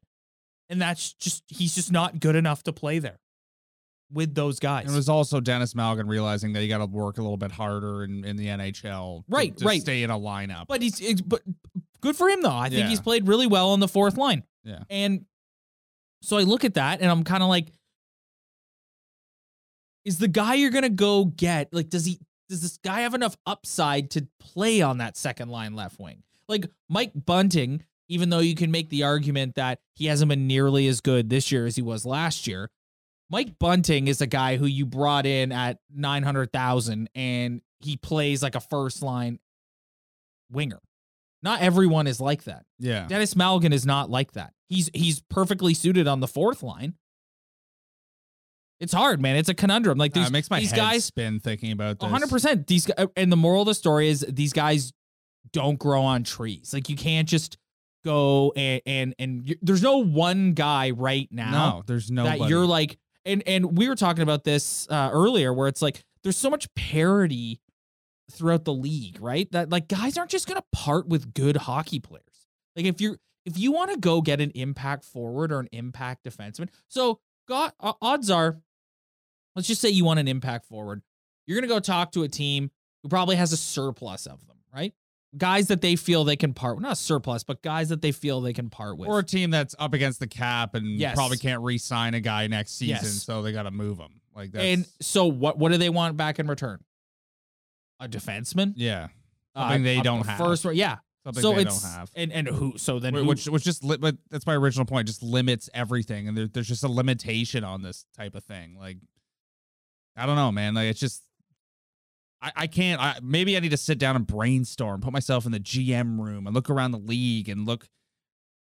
And 0.69 0.81
that's 0.81 1.15
just, 1.15 1.45
he's 1.49 1.75
just 1.75 1.93
not 1.93 2.21
good 2.21 2.37
enough 2.37 2.63
to 2.65 2.73
play 2.73 2.99
there. 2.99 3.21
With 4.15 4.35
those 4.35 4.59
guys. 4.61 4.85
And 4.87 4.95
it 4.95 4.97
was 4.97 5.09
also 5.09 5.41
Denis 5.41 5.75
Malgin 5.75 6.09
realizing 6.09 6.53
that 6.55 6.61
he 6.63 6.69
got 6.69 6.79
to 6.79 6.87
work 6.87 7.19
a 7.19 7.23
little 7.23 7.37
bit 7.37 7.51
harder 7.53 8.05
in, 8.05 8.25
in 8.25 8.37
the 8.37 8.47
NHL, 8.47 9.19
to- 9.19 9.25
Right, 9.29 9.57
to 9.57 9.65
right. 9.67 9.81
Stay 9.81 10.03
in 10.05 10.11
a 10.11 10.19
lineup. 10.19 10.67
but 10.69 10.81
he's 10.81 11.01
it's- 11.01 11.21
but 11.21 11.43
good 12.01 12.17
for 12.17 12.29
him 12.31 12.41
though. 12.43 12.51
I 12.57 12.69
think 12.69 12.81
Yeah. 12.83 12.89
he's 12.89 13.01
played 13.01 13.27
really 13.29 13.47
well 13.47 13.71
on 13.71 13.81
the 13.81 13.89
fourth 13.89 14.17
line. 14.17 14.45
Yeah. 14.63 14.85
And 14.89 15.27
so 16.23 16.39
I 16.39 16.43
look 16.43 16.65
at 16.65 16.75
that 16.75 17.01
and 17.03 17.11
I'm 17.11 17.25
kind 17.25 17.43
of 17.43 17.49
like 17.49 17.73
is 20.05 20.19
the 20.19 20.29
guy 20.29 20.55
you're 20.55 20.71
going 20.71 20.83
to 20.83 20.89
go 20.91 21.25
get 21.25 21.73
like 21.73 21.89
does 21.89 22.05
he 22.05 22.19
does 22.49 22.61
this 22.61 22.79
guy 22.79 23.01
have 23.01 23.15
enough 23.15 23.37
upside 23.47 24.11
to 24.11 24.27
play 24.39 24.83
on 24.83 24.99
that 24.99 25.17
second 25.17 25.49
line 25.49 25.75
left 25.75 25.99
wing? 25.99 26.23
Like 26.47 26.67
Mike 26.91 27.13
Bunting, 27.15 27.85
even 28.09 28.29
though 28.29 28.41
you 28.41 28.55
can 28.55 28.71
make 28.71 28.91
the 28.91 29.03
argument 29.03 29.55
that 29.55 29.81
he 29.95 30.07
hasn't 30.07 30.29
been 30.29 30.47
nearly 30.47 30.87
as 30.89 31.01
good 31.01 31.31
this 31.31 31.51
year 31.51 31.65
as 31.67 31.77
he 31.77 31.83
was 31.83 32.05
last 32.05 32.47
year, 32.47 32.71
Mike 33.31 33.59
Bunting 33.59 34.07
is 34.09 34.21
a 34.21 34.27
guy 34.27 34.57
who 34.57 34.67
you 34.67 34.87
brought 34.87 35.27
in 35.27 35.51
at 35.53 35.79
900,000 35.95 37.09
and 37.15 37.63
he 37.81 37.97
plays 37.97 38.43
like 38.43 38.55
a 38.55 38.61
first 38.61 39.03
line 39.03 39.39
winger. 40.51 40.81
Not 41.43 41.61
everyone 41.61 42.07
is 42.07 42.21
like 42.21 42.45
that. 42.45 42.65
yeah. 42.79 43.07
Denis 43.07 43.35
Malgin 43.35 43.73
is 43.73 43.85
not 43.85 44.09
like 44.11 44.33
that. 44.33 44.53
He's 44.69 44.91
he's 44.95 45.21
perfectly 45.29 45.75
suited 45.75 46.09
on 46.09 46.21
the 46.21 46.29
fourth 46.29 46.63
line. 46.63 46.95
It's 48.81 48.93
hard, 48.93 49.21
man. 49.21 49.37
It's 49.37 49.49
a 49.49 49.55
conundrum. 49.55 49.99
Like 49.99 50.13
Uh, 50.17 50.21
these, 50.21 50.29
it 50.29 50.33
makes 50.33 50.51
my 50.51 50.61
these 50.61 50.71
head 50.71 50.77
guys, 50.79 51.05
spin 51.05 51.41
thinking 51.41 51.71
about 51.73 51.99
this. 52.01 52.11
hundred 52.11 52.31
percent. 52.31 52.67
These 52.67 52.87
gu- 52.87 53.11
and 53.17 53.31
the 53.31 53.37
moral 53.37 53.63
of 53.63 53.67
the 53.67 53.75
story 53.75 54.09
is 54.09 54.25
these 54.29 54.53
guys 54.53 54.93
don't 55.53 55.79
grow 55.79 56.03
on 56.03 56.25
trees. 56.25 56.73
Like 56.73 56.89
you 56.89 56.97
can't 56.97 57.29
just 57.29 57.57
go 58.05 58.53
and 58.57 58.83
and 58.87 59.15
and 59.19 59.57
there's 59.63 59.83
no 59.83 59.99
one 59.99 60.53
guy 60.53 60.91
right 60.91 61.29
now 61.31 61.51
No, 61.77 61.83
there's 61.87 62.11
no. 62.11 62.25
that 62.25 62.49
you're 62.49 62.67
like 62.67 62.99
and 63.25 63.43
and 63.47 63.77
we 63.79 63.89
were 63.89 63.97
talking 63.97 64.23
about 64.23 64.45
this 64.45 64.87
uh, 64.91 65.11
earlier 65.13 65.53
where 65.53 65.69
it's 65.69 65.83
like 65.83 66.05
there's 66.23 66.37
so 66.37 66.51
much 66.51 66.73
parity 66.75 67.61
throughout 68.31 68.65
the 68.65 68.73
league 68.73 69.19
right? 69.21 69.51
That 69.53 69.71
like 69.71 69.89
guys 69.89 70.17
aren't 70.17 70.31
just 70.31 70.47
gonna 70.47 70.65
part 70.73 71.09
with 71.09 71.35
good 71.35 71.57
hockey 71.57 72.01
players. 72.01 72.49
Like 72.77 72.87
if 72.87 73.01
you're 73.01 73.19
if 73.45 73.59
you 73.59 73.73
want 73.73 73.93
to 73.93 73.99
go 73.99 74.21
get 74.21 74.41
an 74.41 74.51
impact 74.55 75.05
forward 75.05 75.53
or 75.53 75.61
an 75.61 75.69
impact 75.73 76.25
defenseman 76.25 76.69
so 76.89 77.21
god 77.47 77.73
odds 77.81 78.31
are 78.31 78.59
let's 79.55 79.69
just 79.69 79.81
say 79.81 79.91
you 79.91 80.05
want 80.05 80.21
an 80.21 80.29
impact 80.29 80.67
forward. 80.67 81.03
You're 81.47 81.59
gonna 81.61 81.69
go 81.69 81.81
talk 81.81 82.13
to 82.13 82.23
a 82.23 82.29
team 82.29 82.71
who 83.03 83.09
probably 83.09 83.37
has 83.37 83.53
a 83.53 83.57
surplus 83.57 84.27
of 84.27 84.47
them 84.47 84.57
right 84.75 84.95
guys 85.37 85.67
that 85.69 85.81
they 85.81 85.97
feel 85.97 86.25
they 86.25 86.37
can 86.37 86.55
part 86.55 86.77
with 86.77 86.83
not 86.83 86.93
a 86.93 86.97
surplus 86.97 87.43
but 87.45 87.61
guys 87.63 87.89
that 87.89 88.01
they 88.03 88.13
feel 88.13 88.41
they 88.41 88.53
can 88.53 88.71
part 88.71 88.97
with 88.97 89.09
or 89.09 89.19
a 89.19 89.23
team 89.25 89.51
that's 89.51 89.75
up 89.79 89.93
against 89.93 90.21
the 90.21 90.27
cap 90.27 90.75
and 90.75 90.99
Yes. 91.01 91.15
probably 91.15 91.37
can't 91.39 91.63
re-sign 91.63 92.15
a 92.15 92.21
guy 92.21 92.47
next 92.47 92.73
season, 92.77 92.99
Yes. 93.03 93.23
so 93.25 93.43
they 93.43 93.51
got 93.53 93.65
to 93.65 93.71
move 93.71 93.99
him. 93.99 94.21
Like 94.35 94.53
that's 94.53 94.65
And 94.65 94.87
so 95.01 95.27
what 95.27 95.59
what 95.59 95.73
do 95.73 95.79
they 95.79 95.91
want 95.91 96.17
back 96.17 96.39
in 96.39 96.47
return? 96.47 96.83
A 98.01 98.09
defenseman? 98.09 98.75
yeah, 98.77 99.09
Uh, 99.55 99.63
something 99.69 99.83
they 99.85 99.99
a- 99.99 100.03
don't 100.03 100.27
have. 100.27 100.39
First, 100.39 100.65
yeah. 100.75 100.97
something 101.25 101.43
so 101.43 101.55
they 101.55 101.63
it's 101.63 101.83
don't 101.83 101.93
have. 101.93 102.11
and 102.15 102.33
and 102.33 102.49
who? 102.49 102.77
So 102.77 102.99
then 102.99 103.15
Wh- 103.15 103.19
who, 103.19 103.25
which 103.27 103.47
which 103.47 103.65
just 103.65 103.83
li- 103.85 103.97
but 103.97 104.17
that's 104.31 104.47
my 104.47 104.55
original 104.55 104.85
point 104.85 105.07
just 105.07 105.23
limits 105.23 105.71
everything 105.73 106.29
and 106.29 106.37
there, 106.37 106.49
there's 106.49 106.69
just 106.69 106.83
a 106.85 106.89
limitation 106.89 107.65
on 107.65 107.83
this 107.83 108.05
type 108.17 108.35
of 108.35 108.45
thing 108.45 108.77
like 108.79 108.99
i 110.17 110.27
don't 110.27 110.37
know 110.37 110.53
man 110.53 110.75
like 110.75 110.87
it's 110.87 111.01
just 111.01 111.23
i, 112.45 112.53
I 112.55 112.67
can't 112.69 113.01
I, 113.01 113.19
maybe 113.23 113.57
i 113.57 113.61
need 113.61 113.71
to 113.71 113.77
sit 113.77 113.99
down 113.99 114.15
and 114.17 114.27
brainstorm 114.27 115.01
put 115.01 115.13
myself 115.13 115.47
in 115.47 115.53
the 115.53 115.61
gm 115.61 116.21
room 116.21 116.47
and 116.47 116.55
look 116.55 116.71
around 116.71 116.93
the 116.93 116.99
league 116.99 117.49
and 117.49 117.67
look 117.67 117.89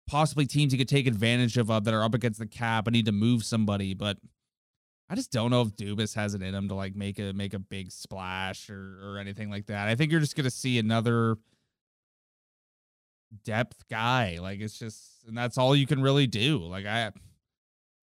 possibly 0.08 0.46
teams 0.46 0.72
you 0.74 0.80
could 0.80 0.90
take 0.90 1.08
advantage 1.08 1.58
of 1.58 1.72
uh, 1.72 1.80
that 1.80 1.94
are 1.94 2.04
up 2.04 2.14
against 2.14 2.40
the 2.40 2.48
cap 2.48 2.86
i 2.88 2.92
need 2.92 3.06
to 3.06 3.12
move 3.12 3.44
somebody 3.44 3.94
but 3.94 4.18
I 5.10 5.16
just 5.16 5.32
don't 5.32 5.52
know 5.52 5.62
if 5.62 5.76
Dubas 5.76 6.16
has 6.16 6.34
it 6.34 6.42
in 6.42 6.56
him 6.56 6.70
to 6.70 6.76
like 6.76 6.96
make 6.96 7.20
a 7.20 7.34
make 7.34 7.54
a 7.54 7.60
big 7.60 7.92
splash 7.92 8.70
or 8.70 8.98
or 9.04 9.18
anything 9.20 9.50
like 9.50 9.68
that. 9.68 9.88
I 9.88 9.94
think 9.94 10.12
you're 10.12 10.22
just 10.22 10.36
gonna 10.36 10.50
see 10.50 10.80
another 10.80 11.38
depth 13.44 13.88
guy. 13.90 14.40
Like 14.42 14.60
it's 14.60 14.80
just 14.80 15.24
and 15.28 15.38
that's 15.38 15.58
all 15.58 15.76
you 15.76 15.86
can 15.86 16.02
really 16.02 16.26
do. 16.26 16.60
Like 16.60 16.86
I 16.86 17.12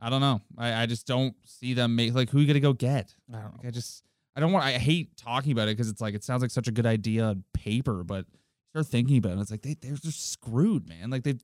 I 0.01 0.11
don't 0.11 0.21
know. 0.21 0.41
I, 0.57 0.83
I 0.83 0.87
just 0.87 1.07
don't 1.07 1.35
see 1.45 1.75
them 1.75 1.97
make 1.97 2.15
like 2.15 2.31
who 2.31 2.39
you 2.41 2.47
gonna 2.47 2.61
go 2.61 2.75
get? 2.75 3.15
I 3.29 3.41
don't 3.41 3.57
Like 3.57 3.67
I 3.67 3.71
just 3.71 4.05
I 4.41 4.43
don't 4.43 4.53
want 4.53 4.65
I 4.65 4.73
hate 4.73 5.17
talking 5.19 5.53
about 5.53 5.69
it 5.69 5.77
because 5.77 5.91
it's 5.91 6.01
like 6.01 6.15
it 6.15 6.25
sounds 6.25 6.41
like 6.41 6.51
such 6.51 6.67
a 6.67 6.73
good 6.73 6.87
idea 6.87 7.25
on 7.25 7.45
paper, 7.53 8.03
but 8.05 8.25
start 8.71 8.87
thinking 8.87 9.19
about 9.19 9.33
it. 9.33 9.41
It's 9.41 9.51
like 9.51 9.61
they 9.61 9.75
they're 9.75 9.97
just 9.97 10.33
screwed, 10.33 10.89
man. 10.89 11.11
Like 11.11 11.25
they've 11.25 11.43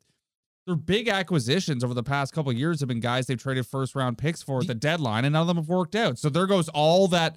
their 0.66 0.76
big 0.76 1.08
acquisitions 1.08 1.84
over 1.84 1.92
the 1.92 2.02
past 2.02 2.32
couple 2.32 2.50
of 2.50 2.56
years 2.56 2.80
have 2.80 2.88
been 2.88 3.00
guys 3.00 3.26
they've 3.26 3.40
traded 3.40 3.66
first 3.66 3.94
round 3.94 4.16
picks 4.16 4.42
for 4.42 4.60
at 4.60 4.66
the 4.66 4.74
deadline, 4.74 5.26
and 5.26 5.34
none 5.34 5.42
of 5.42 5.46
them 5.46 5.58
have 5.58 5.68
worked 5.68 5.94
out. 5.94 6.18
So 6.18 6.30
there 6.30 6.46
goes 6.46 6.70
all 6.70 7.06
that 7.08 7.36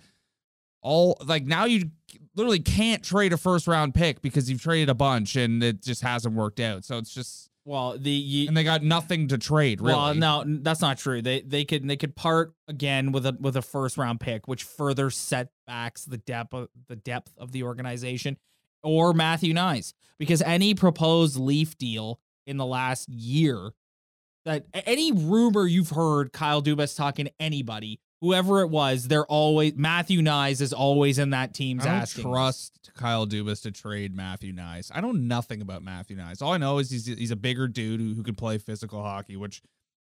all 0.82 1.17
like 1.26 1.43
now 1.43 1.65
you 1.65 1.91
literally 2.36 2.60
can't 2.60 3.04
trade 3.04 3.34
a 3.34 3.38
first 3.38 3.67
round 3.67 3.93
pick 3.93 4.22
because 4.22 4.50
you've 4.50 4.62
traded 4.62 4.88
a 4.88 4.95
bunch 4.95 5.36
and 5.36 5.62
it 5.62 5.84
just 5.84 6.02
hasn't 6.02 6.36
worked 6.36 6.62
out. 6.62 6.86
So 6.86 6.98
it's 6.98 7.13
just 7.13 7.49
Well, 7.69 7.99
the 7.99 8.10
you, 8.10 8.47
and 8.47 8.58
they 8.58 8.63
got 8.63 8.82
nothing 8.82 9.27
to 9.27 9.38
trade, 9.38 9.79
really. 9.79 9.93
well, 9.93 10.15
no, 10.15 10.43
that's 10.43 10.82
not 10.82 10.97
true. 10.97 11.21
They 11.21 11.41
they 11.41 11.65
could 11.65 11.88
they 11.88 11.97
could 11.97 12.15
part 12.15 12.55
again 12.67 13.12
with 13.12 13.27
a 13.27 13.38
with 13.39 13.55
a 13.55 13.62
first 13.62 13.95
round 13.95 14.19
pick, 14.19 14.47
which 14.47 14.63
further 14.63 15.12
setbacks 15.12 16.03
the 16.03 16.17
depth 16.17 16.55
of, 16.55 16.69
the 16.88 16.95
depth 16.95 17.32
of 17.38 17.51
the 17.51 17.62
organization, 17.62 18.38
or 18.82 19.13
Matthew 19.13 19.53
Knies, 19.53 19.93
because 20.17 20.41
any 20.41 20.73
proposed 20.73 21.38
Leaf 21.38 21.77
deal 21.77 22.19
in 22.47 22.58
the 22.58 22.65
last 22.65 23.08
year, 23.08 23.69
that 24.45 24.65
any 24.73 25.12
rumor 25.12 25.67
you've 25.67 25.91
heard 25.91 26.34
Kyle 26.34 26.63
Dubas 26.63 26.97
talking 26.97 27.25
to 27.25 27.32
anybody, 27.39 27.99
whoever 28.21 28.62
it 28.62 28.67
was, 28.67 29.08
they're 29.08 29.25
always 29.25 29.73
Matthew 29.75 30.21
Knies 30.21 30.62
is 30.62 30.73
always 30.73 31.19
in 31.19 31.29
that 31.32 31.53
team's 31.53 31.86
I 31.86 31.99
don't 31.99 32.10
trust 32.21 32.91
Kyle 32.95 33.25
Dubas 33.25 33.62
to 33.63 33.71
trade 33.71 34.15
Matthew 34.15 34.53
Knies. 34.53 34.91
I 34.93 35.01
know 35.01 35.12
nothing 35.12 35.62
about 35.62 35.84
Matthew 35.84 36.17
Knies. 36.17 36.41
All 36.41 36.51
I 36.53 36.58
know 36.58 36.79
is 36.79 36.89
he's 36.89 37.05
he's 37.05 37.32
a 37.32 37.36
bigger 37.36 37.67
dude 37.67 37.99
who, 37.99 38.13
who 38.13 38.23
can 38.23 38.36
play 38.36 38.58
physical 38.58 39.01
hockey, 39.01 39.36
which 39.38 39.62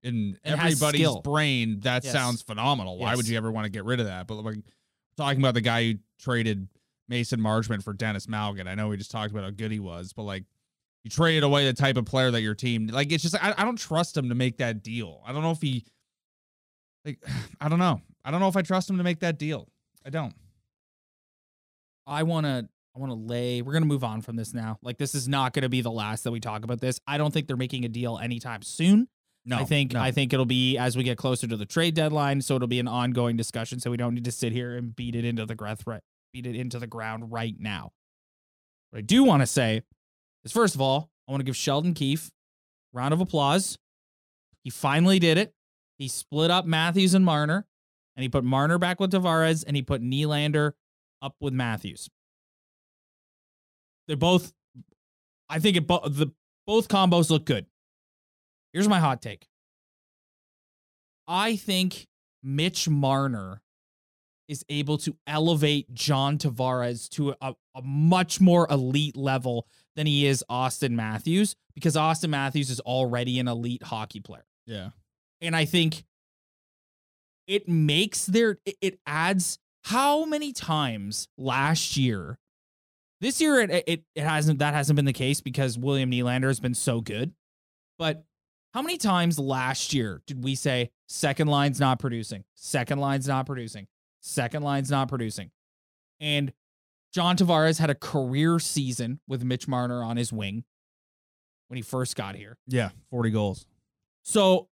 in 0.03 0.37
And 0.45 0.61
everybody's 0.61 1.17
brain 1.23 1.81
that 1.81 2.03
Yes. 2.05 2.13
sounds 2.13 2.43
phenomenal. 2.43 2.99
Why 2.99 3.15
would 3.15 3.29
you 3.29 3.37
ever 3.37 3.53
want 3.53 3.67
to 3.67 3.71
get 3.71 3.85
rid 3.85 4.01
of 4.01 4.07
that? 4.07 4.27
But 4.27 4.37
like 4.45 4.59
talking 5.17 5.41
about 5.41 5.55
the 5.55 5.61
guy 5.61 5.93
who 5.93 5.99
traded 6.19 6.69
Mason 7.09 7.41
Marchment 7.41 7.85
for 7.85 7.93
Denis 7.93 8.27
Malgin. 8.27 8.67
I 8.67 8.75
know 8.75 8.89
we 8.89 8.97
just 8.97 9.11
talked 9.11 9.31
about 9.31 9.45
how 9.45 9.51
good 9.51 9.71
he 9.71 9.79
was, 9.79 10.13
but 10.13 10.23
like 10.25 10.45
you 11.05 11.11
traded 11.11 11.45
away 11.45 11.67
the 11.67 11.73
type 11.73 11.97
of 11.97 12.05
player 12.07 12.31
that 12.33 12.41
your 12.43 12.55
team 12.55 12.89
like. 12.89 13.13
It's 13.13 13.23
just 13.23 13.37
I, 13.37 13.55
I 13.57 13.65
don't 13.65 13.79
trust 13.79 14.17
him 14.17 14.29
to 14.29 14.35
make 14.35 14.59
that 14.59 14.83
deal. 14.83 15.21
I 15.25 15.33
don't 15.33 15.43
know 15.43 15.51
if 15.53 15.61
he 15.63 15.85
like 17.05 17.19
I 17.61 17.69
don't 17.69 17.79
know. 17.79 18.01
I 18.25 18.31
don't 18.31 18.41
know 18.41 18.49
if 18.49 18.57
I 18.57 18.63
trust 18.63 18.89
him 18.89 18.99
to 18.99 19.05
make 19.05 19.21
that 19.21 19.39
deal. 19.39 19.69
I 20.05 20.11
don't. 20.11 20.35
I 22.07 22.23
want 22.25 22.47
to 22.47 22.69
I 22.95 22.99
want 22.99 23.11
to 23.11 23.17
lay 23.17 23.63
we're 23.63 23.73
going 23.73 23.83
to 23.83 23.89
move 23.89 24.05
on 24.05 24.23
from 24.23 24.37
this 24.37 24.53
now. 24.53 24.79
Like 24.83 24.99
this 24.99 25.15
is 25.15 25.29
not 25.29 25.53
going 25.53 25.63
to 25.63 25.69
be 25.69 25.81
the 25.81 25.91
last 25.91 26.25
that 26.25 26.31
we 26.31 26.41
talk 26.41 26.65
about 26.65 26.81
this. 26.81 27.01
I 27.07 27.19
don't 27.19 27.33
think 27.33 27.47
they're 27.47 27.57
making 27.57 27.85
a 27.85 27.89
deal 27.89 28.19
anytime 28.19 28.63
soon. 28.63 29.09
No, 29.45 29.59
I 29.59 29.65
think 29.65 29.93
no. 29.93 30.01
I 30.01 30.13
think 30.13 30.33
it'll 30.33 30.47
be 30.47 30.79
as 30.79 30.97
we 30.97 31.03
get 31.03 31.19
closer 31.19 31.47
to 31.49 31.57
the 31.57 31.67
trade 31.67 31.95
deadline, 31.95 32.43
so 32.43 32.55
it'll 32.57 32.69
be 32.69 32.79
an 32.79 32.87
ongoing 32.89 33.37
discussion 33.37 33.81
so 33.81 33.91
we 33.91 33.97
don't 33.97 34.15
need 34.15 34.25
to 34.25 34.33
sit 34.33 34.53
here 34.53 34.77
and 34.77 34.95
beat 34.95 35.17
it 35.17 35.25
into 35.25 35.45
the 35.47 35.55
ground 35.55 35.81
right 35.87 36.03
beat 36.33 36.47
it 36.47 36.55
into 36.57 36.79
the 36.79 36.87
ground 36.87 37.33
right 37.33 37.55
now. 37.59 37.91
What 38.91 38.99
I 38.99 39.03
do 39.03 39.25
want 39.25 39.43
to 39.43 39.47
say 39.47 39.83
is 40.45 40.53
first 40.53 40.75
of 40.75 40.81
all, 40.81 41.11
I 41.27 41.33
want 41.33 41.41
to 41.41 41.45
give 41.45 41.57
Sheldon 41.57 41.95
Keefe 41.95 42.31
round 42.93 43.15
of 43.15 43.21
applause. 43.21 43.79
He 44.65 44.71
finally 44.71 45.19
did 45.19 45.39
it. 45.39 45.55
He 46.03 46.09
split 46.09 46.51
up 46.51 46.67
Matthews 46.67 47.15
and 47.15 47.25
Marner, 47.25 47.65
and 48.17 48.25
he 48.25 48.29
put 48.29 48.43
Marner 48.43 48.77
back 48.77 48.99
with 48.99 49.13
Tavares, 49.13 49.63
and 49.65 49.77
he 49.77 49.83
put 49.83 50.03
Nylander 50.03 50.73
up 51.23 51.37
with 51.39 51.55
Matthews. 51.55 52.11
They're 54.09 54.17
both. 54.17 54.53
I 55.49 55.61
think 55.61 55.77
it 55.77 55.87
bo- 55.87 56.09
the 56.09 56.33
both 56.67 56.89
combos 56.89 57.31
look 57.31 57.45
good. 57.45 57.67
Here's 58.73 58.89
my 58.89 58.99
hot 58.99 59.23
take. 59.23 59.47
I 61.29 61.55
think 61.55 62.09
Mitch 62.43 62.89
Marner 62.89 63.63
is 64.49 64.65
able 64.69 64.99
to 64.99 65.17
elevate 65.29 65.95
John 65.95 66.37
Tavares 66.37 67.09
to 67.11 67.37
a, 67.41 67.55
a 67.77 67.83
much 67.85 68.41
more 68.41 68.67
elite 68.69 69.17
level 69.17 69.69
than 69.95 70.09
he 70.09 70.27
is 70.27 70.45
Austin 70.49 70.97
Matthews 70.97 71.55
because 71.77 71.97
Austin 71.97 72.31
Matthews 72.31 72.71
is 72.71 72.81
already 72.81 73.39
an 73.39 73.47
elite 73.47 73.85
hockey 73.85 74.19
player. 74.19 74.47
Yeah. 74.67 74.89
And 75.43 75.55
I 75.55 75.67
think 75.67 76.05
it 77.47 77.69
makes 77.69 78.25
their 78.25 78.59
it, 78.65 78.99
adds 79.07 79.59
how 79.85 80.25
many 80.25 80.53
times 80.53 81.29
last 81.37 81.97
year 81.97 82.39
this 83.21 83.41
year 83.41 83.61
it, 83.61 83.85
it 83.87 84.05
it 84.15 84.23
hasn't 84.23 84.61
that 84.61 84.75
hasn't 84.75 84.97
been 84.97 85.05
the 85.05 85.13
case 85.13 85.41
because 85.41 85.77
William 85.77 86.11
Nylander 86.11 86.47
has 86.47 86.61
been 86.61 86.75
so 86.75 87.01
good. 87.01 87.33
But 87.99 88.25
how 88.73 88.83
many 88.83 88.97
times 88.97 89.39
last 89.39 89.93
year 89.93 90.23
did 90.27 90.43
we 90.43 90.55
say 90.55 90.91
second 91.09 91.49
line's 91.49 91.79
not 91.79 91.99
producing, 91.99 92.45
second 92.55 93.01
line's 93.01 93.29
not 93.29 93.45
producing, 93.45 93.87
second 94.21 94.63
line's 94.63 94.91
not 94.91 95.09
producing? 95.09 95.51
And 96.21 96.53
John 97.13 97.37
Tavares 97.37 97.79
had 97.79 97.91
a 97.91 97.95
career 97.95 98.59
season 98.59 99.21
with 99.29 99.45
Mitch 99.45 99.69
Marner 99.69 100.03
on 100.03 100.17
his 100.17 100.33
wing 100.33 100.65
when 101.69 101.77
he 101.77 101.83
first 101.83 102.17
got 102.17 102.37
here. 102.37 102.57
Yeah. 102.67 102.91
40 103.11 103.31
goals. 103.31 103.67
So 104.23 104.69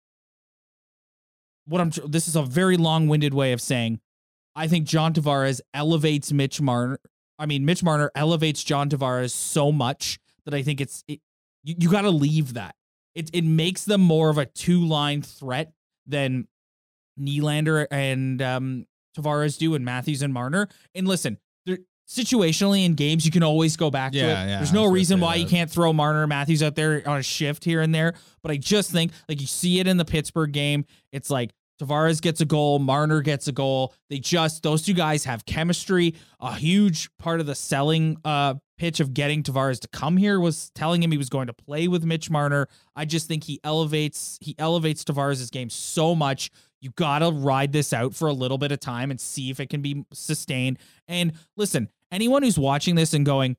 what 1.65 1.81
I'm. 1.81 1.91
This 2.07 2.27
is 2.27 2.35
a 2.35 2.43
very 2.43 2.77
long-winded 2.77 3.33
way 3.33 3.51
of 3.51 3.61
saying, 3.61 3.99
I 4.55 4.67
think 4.67 4.87
John 4.87 5.13
Tavares 5.13 5.61
elevates 5.73 6.31
Mitch 6.31 6.61
Marner. 6.61 6.99
I 7.37 7.45
mean, 7.45 7.65
Mitch 7.65 7.83
Marner 7.83 8.11
elevates 8.15 8.63
John 8.63 8.89
Tavares 8.89 9.31
so 9.31 9.71
much 9.71 10.19
that 10.45 10.53
I 10.53 10.61
think 10.61 10.79
it's 10.79 11.03
it, 11.07 11.19
you, 11.63 11.75
you 11.77 11.91
got 11.91 12.01
to 12.01 12.11
leave 12.11 12.53
that. 12.53 12.75
It 13.13 13.29
it 13.33 13.43
makes 13.43 13.85
them 13.85 14.01
more 14.01 14.29
of 14.29 14.37
a 14.37 14.45
two-line 14.45 15.21
threat 15.21 15.73
than 16.05 16.47
Nylander 17.19 17.87
and 17.91 18.41
um, 18.41 18.85
Tavares 19.17 19.57
do, 19.57 19.75
and 19.75 19.83
Matthews 19.85 20.21
and 20.21 20.33
Marner. 20.33 20.67
And 20.93 21.07
listen, 21.07 21.37
situationally 22.07 22.85
in 22.85 22.93
games, 22.93 23.25
you 23.25 23.31
can 23.31 23.43
always 23.43 23.77
go 23.77 23.89
back 23.89 24.11
to 24.13 24.19
it. 24.19 24.21
yeah, 24.21 24.57
There's 24.57 24.73
no 24.73 24.85
reason 24.85 25.19
why 25.19 25.35
you 25.35 25.45
can't 25.45 25.69
throw 25.69 25.91
Marner 25.93 26.23
and 26.23 26.29
Matthews 26.29 26.61
out 26.63 26.75
there 26.75 27.01
on 27.05 27.17
a 27.17 27.23
shift 27.23 27.63
here 27.63 27.81
and 27.81 27.93
there. 27.93 28.13
But 28.41 28.51
I 28.51 28.57
just 28.57 28.91
think, 28.91 29.11
like, 29.27 29.41
you 29.41 29.47
see 29.47 29.79
it 29.79 29.87
in 29.87 29.97
the 29.97 30.05
Pittsburgh 30.05 30.51
game. 30.51 30.85
It's 31.11 31.29
like 31.29 31.51
Tavares 31.81 32.21
gets 32.21 32.41
a 32.41 32.45
goal, 32.45 32.79
Marner 32.79 33.21
gets 33.21 33.47
a 33.47 33.51
goal. 33.51 33.93
They 34.09 34.19
just, 34.19 34.63
those 34.63 34.83
two 34.83 34.93
guys 34.93 35.25
have 35.25 35.45
chemistry. 35.45 36.15
A 36.39 36.53
huge 36.55 37.09
part 37.17 37.39
of 37.39 37.47
the 37.47 37.55
selling 37.55 38.17
uh, 38.23 38.55
pitch 38.77 38.99
of 38.99 39.13
getting 39.13 39.41
Tavares 39.43 39.79
to 39.81 39.87
come 39.87 40.15
here 40.15 40.39
was 40.39 40.69
telling 40.75 41.01
him 41.01 41.11
he 41.11 41.17
was 41.17 41.29
going 41.29 41.47
to 41.47 41.53
play 41.53 41.87
with 41.87 42.03
Mitch 42.05 42.29
Marner. 42.29 42.67
I 42.95 43.05
just 43.05 43.27
think 43.27 43.43
he 43.45 43.59
elevates, 43.63 44.37
he 44.41 44.55
elevates 44.59 45.03
Tavares' 45.03 45.51
game 45.51 45.69
so 45.69 46.13
much. 46.15 46.51
You 46.81 46.91
gotta 46.95 47.31
ride 47.31 47.71
this 47.71 47.93
out 47.93 48.13
for 48.13 48.27
a 48.27 48.33
little 48.33 48.59
bit 48.59 48.71
of 48.71 48.79
time 48.79 49.09
and 49.09 49.19
see 49.19 49.49
if 49.49 49.59
it 49.59 49.71
can 49.71 49.81
be 49.81 50.05
sustained. 50.13 50.77
And 51.07 51.33
listen, 51.57 51.89
anyone 52.11 52.43
who's 52.43 52.57
watching 52.59 52.95
this 52.95 53.13
and 53.13 53.25
going, 53.25 53.57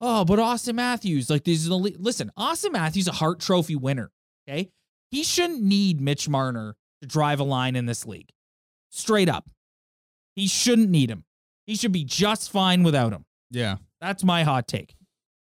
"Oh, 0.00 0.24
but 0.24 0.38
Austin 0.38 0.76
Matthews, 0.76 1.30
like 1.30 1.44
these 1.44 1.68
listen, 1.68 2.30
Austin 2.36 2.72
Matthews 2.72 3.08
a 3.08 3.12
Hart 3.12 3.40
Trophy 3.40 3.76
winner. 3.76 4.10
Okay, 4.48 4.70
he 5.10 5.22
shouldn't 5.22 5.62
need 5.62 6.00
Mitch 6.00 6.28
Marner 6.28 6.76
to 7.02 7.06
drive 7.08 7.40
a 7.40 7.44
line 7.44 7.76
in 7.76 7.86
this 7.86 8.06
league. 8.06 8.30
Straight 8.90 9.28
up, 9.28 9.48
he 10.34 10.46
shouldn't 10.46 10.90
need 10.90 11.10
him. 11.10 11.24
He 11.66 11.76
should 11.76 11.92
be 11.92 12.04
just 12.04 12.50
fine 12.50 12.82
without 12.82 13.12
him. 13.12 13.24
Yeah. 13.50 13.76
That's 14.00 14.24
my 14.24 14.42
hot 14.44 14.66
take. 14.68 14.94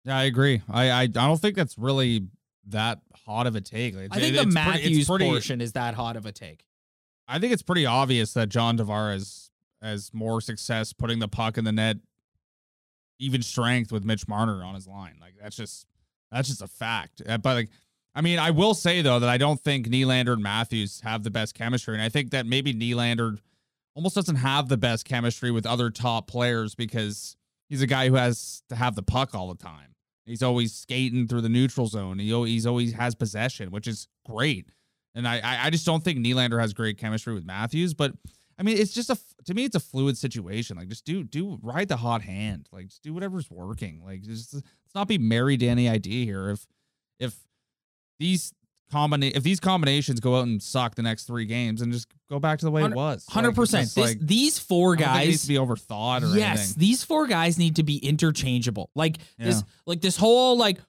Yeah, 0.04 0.18
I 0.18 0.24
agree. 0.24 0.62
I 0.70 0.90
I, 0.90 1.02
I 1.04 1.08
don't 1.08 1.40
think 1.40 1.56
that's 1.56 1.78
really 1.78 2.28
that 2.68 3.00
hot 3.26 3.48
of 3.48 3.56
a 3.56 3.62
take. 3.62 3.94
It's- 3.94 4.10
I 4.12 4.20
think 4.20 4.36
it's 4.36 4.40
the 4.40 4.52
pretty- 4.52 4.54
Matthews 4.84 5.08
pretty- 5.08 5.26
portion 5.26 5.62
is 5.62 5.72
that 5.74 5.94
hot 5.94 6.18
of 6.18 6.26
a 6.26 6.32
take. 6.32 6.66
I 7.30 7.40
think 7.40 7.54
it's 7.54 7.62
pretty 7.62 7.86
obvious 7.86 8.34
that 8.34 8.50
John 8.50 8.78
Tavares 8.78 9.50
has 9.82 10.14
more 10.14 10.42
success 10.42 10.92
putting 10.94 11.20
the 11.20 11.28
puck 11.28 11.58
in 11.58 11.64
the 11.66 11.72
net, 11.72 11.98
even 13.20 13.42
strength 13.42 13.92
with 13.92 14.04
Mitch 14.04 14.28
Marner 14.28 14.64
on 14.64 14.76
his 14.76 14.88
line. 14.88 15.16
Like 15.20 15.36
that's 15.42 15.56
just 15.56 15.88
that's 16.32 16.48
just 16.48 16.62
a 16.62 16.68
fact. 16.68 17.22
Uh, 17.28 17.38
But 17.38 17.56
like, 17.56 17.70
I 18.16 18.22
mean, 18.22 18.40
I 18.40 18.52
will 18.52 18.74
say 18.74 19.02
though 19.02 19.20
that 19.20 19.30
I 19.30 19.38
don't 19.38 19.60
think 19.60 19.88
Nylander 19.88 20.34
and 20.34 20.44
Matthews 20.44 21.02
have 21.02 21.24
the 21.24 21.32
best 21.32 21.56
chemistry, 21.56 21.94
and 21.94 22.04
I 22.04 22.10
think 22.10 22.32
that 22.32 22.46
maybe 22.46 22.74
Nylander 22.74 23.38
almost 23.96 24.16
doesn't 24.16 24.36
have 24.36 24.70
the 24.70 24.78
best 24.78 25.06
chemistry 25.06 25.52
with 25.52 25.66
other 25.66 25.90
top 25.90 26.28
players 26.28 26.76
because 26.76 27.36
he's 27.68 27.82
a 27.82 27.88
guy 27.88 28.08
who 28.08 28.16
has 28.16 28.62
to 28.70 28.76
have 28.76 28.96
the 28.96 29.04
puck 29.04 29.34
all 29.34 29.48
the 29.48 29.64
time. 29.64 29.96
He's 30.26 30.44
always 30.44 30.74
skating 30.74 31.28
through 31.28 31.42
the 31.42 31.50
neutral 31.50 31.88
zone. 31.88 32.20
He 32.20 32.30
he's 32.46 32.66
always 32.66 32.94
has 32.94 33.16
possession, 33.16 33.72
which 33.72 33.88
is 33.88 34.08
great. 34.26 34.68
And 35.16 35.28
I, 35.28 35.40
I 35.40 35.66
I 35.66 35.70
just 35.70 35.86
don't 35.86 36.04
think 36.04 36.20
Nylander 36.20 36.60
has 36.60 36.74
great 36.74 36.98
chemistry 36.98 37.34
with 37.34 37.46
Matthews. 37.46 37.94
But 37.94 38.14
I 38.60 38.64
mean, 38.64 38.78
it's 38.78 38.94
just 38.94 39.10
a 39.10 39.18
to 39.46 39.54
me, 39.54 39.66
it's 39.66 39.76
a 39.76 39.80
fluid 39.80 40.18
situation. 40.18 40.78
Like, 40.78 40.90
just 40.90 41.06
do 41.06 41.24
do 41.24 41.60
ride 41.62 41.88
the 41.88 41.98
hot 41.98 42.22
hand. 42.22 42.68
Like, 42.72 42.88
just 42.88 43.04
do 43.04 43.14
whatever's 43.14 43.50
working. 43.52 44.02
Like, 44.04 44.22
just 44.22 44.54
let's 44.54 44.96
not 44.96 45.08
be 45.08 45.18
married 45.18 45.60
to 45.60 45.68
any 45.68 45.88
idea 45.88 46.26
here. 46.26 46.50
If 46.50 46.66
if 47.20 47.36
these 48.20 48.54
combina- 48.92 49.36
if 49.36 49.44
these 49.44 49.60
combinations 49.60 50.20
go 50.20 50.38
out 50.40 50.48
and 50.48 50.62
suck 50.62 50.96
the 50.96 51.04
next 51.04 51.26
three 51.26 51.46
games, 51.46 51.82
and 51.82 51.92
just 51.92 52.08
go 52.30 52.40
back 52.40 52.60
to 52.60 52.66
the 52.66 52.72
way 52.72 52.84
it 52.84 52.94
was. 52.94 53.26
Hundred 53.30 53.50
it's 53.50 53.58
percent. 53.58 53.98
like- 53.98 54.20
these 54.20 54.58
four 54.58 54.94
I 54.94 54.98
don't 54.98 55.08
think 55.14 55.24
it 55.24 55.28
needs 55.28 55.38
guys 55.38 55.42
to 55.42 55.48
be 55.48 55.56
overthought 55.56 56.24
or 56.24 56.38
yes, 56.38 56.58
anything. 56.58 56.76
these 56.80 57.04
four 57.04 57.28
guys 57.28 57.58
need 57.60 57.76
to 57.76 57.84
be 57.84 57.98
interchangeable. 57.98 58.90
Like 58.96 59.18
this, 59.38 59.64
like 59.86 60.02
this 60.02 60.18
whole 60.18 60.58
like 60.58 60.80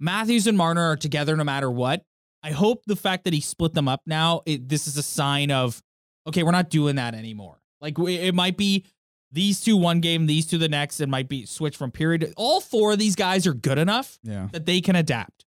Matthews 0.00 0.46
and 0.46 0.56
Marner 0.56 0.92
are 0.92 0.96
together 0.96 1.36
no 1.36 1.44
matter 1.44 1.70
what. 1.70 2.04
I 2.42 2.52
hope 2.52 2.84
the 2.86 2.96
fact 2.96 3.24
that 3.24 3.32
he 3.32 3.40
split 3.40 3.74
them 3.74 3.88
up 3.88 4.02
now, 4.06 4.42
it, 4.46 4.68
this 4.68 4.86
is 4.86 4.96
a 4.96 5.02
sign 5.02 5.50
of 5.50 5.82
okay, 6.28 6.42
we're 6.42 6.52
not 6.52 6.70
doing 6.70 6.96
that 6.96 7.14
anymore. 7.14 7.60
Like 7.80 7.98
it 7.98 8.34
might 8.34 8.56
be 8.56 8.84
these 9.32 9.60
two 9.60 9.76
one 9.76 10.00
game, 10.00 10.26
these 10.26 10.46
two 10.46 10.58
the 10.58 10.68
next. 10.68 11.00
It 11.00 11.08
might 11.08 11.28
be 11.28 11.46
switch 11.46 11.76
from 11.76 11.90
period. 11.90 12.32
All 12.36 12.60
four 12.60 12.92
of 12.92 12.98
these 12.98 13.14
guys 13.16 13.46
are 13.46 13.54
good 13.54 13.78
enough 13.78 14.18
Yeah. 14.22 14.48
that 14.52 14.66
they 14.66 14.80
can 14.80 14.96
adapt. 14.96 15.44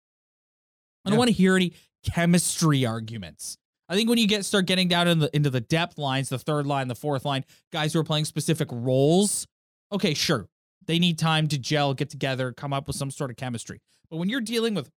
I 1.04 1.10
don't 1.10 1.14
Yeah. 1.14 1.18
want 1.18 1.28
to 1.28 1.34
hear 1.34 1.56
any 1.56 1.72
chemistry 2.04 2.84
arguments. 2.84 3.56
I 3.88 3.94
think 3.96 4.08
when 4.08 4.18
you 4.18 4.28
get 4.28 4.44
start 4.44 4.66
getting 4.66 4.86
down 4.88 5.08
in 5.08 5.18
the, 5.18 5.34
into 5.34 5.50
the 5.50 5.60
depth 5.60 5.98
lines, 5.98 6.28
the 6.28 6.38
third 6.38 6.66
line, 6.66 6.88
the 6.88 6.94
fourth 6.94 7.24
line, 7.24 7.44
guys 7.72 7.92
who 7.92 7.98
are 8.00 8.04
playing 8.04 8.24
specific 8.26 8.68
roles, 8.70 9.46
okay, 9.90 10.14
sure, 10.14 10.48
they 10.86 10.98
need 10.98 11.18
time 11.18 11.48
to 11.48 11.58
gel, 11.58 11.94
get 11.94 12.08
together, 12.10 12.52
come 12.52 12.72
up 12.72 12.86
with 12.86 12.94
some 12.96 13.10
sort 13.10 13.30
of 13.30 13.36
chemistry. 13.36 13.80
But 14.10 14.18
when 14.18 14.28
you're 14.28 14.40
dealing 14.40 14.74
with 14.74 14.90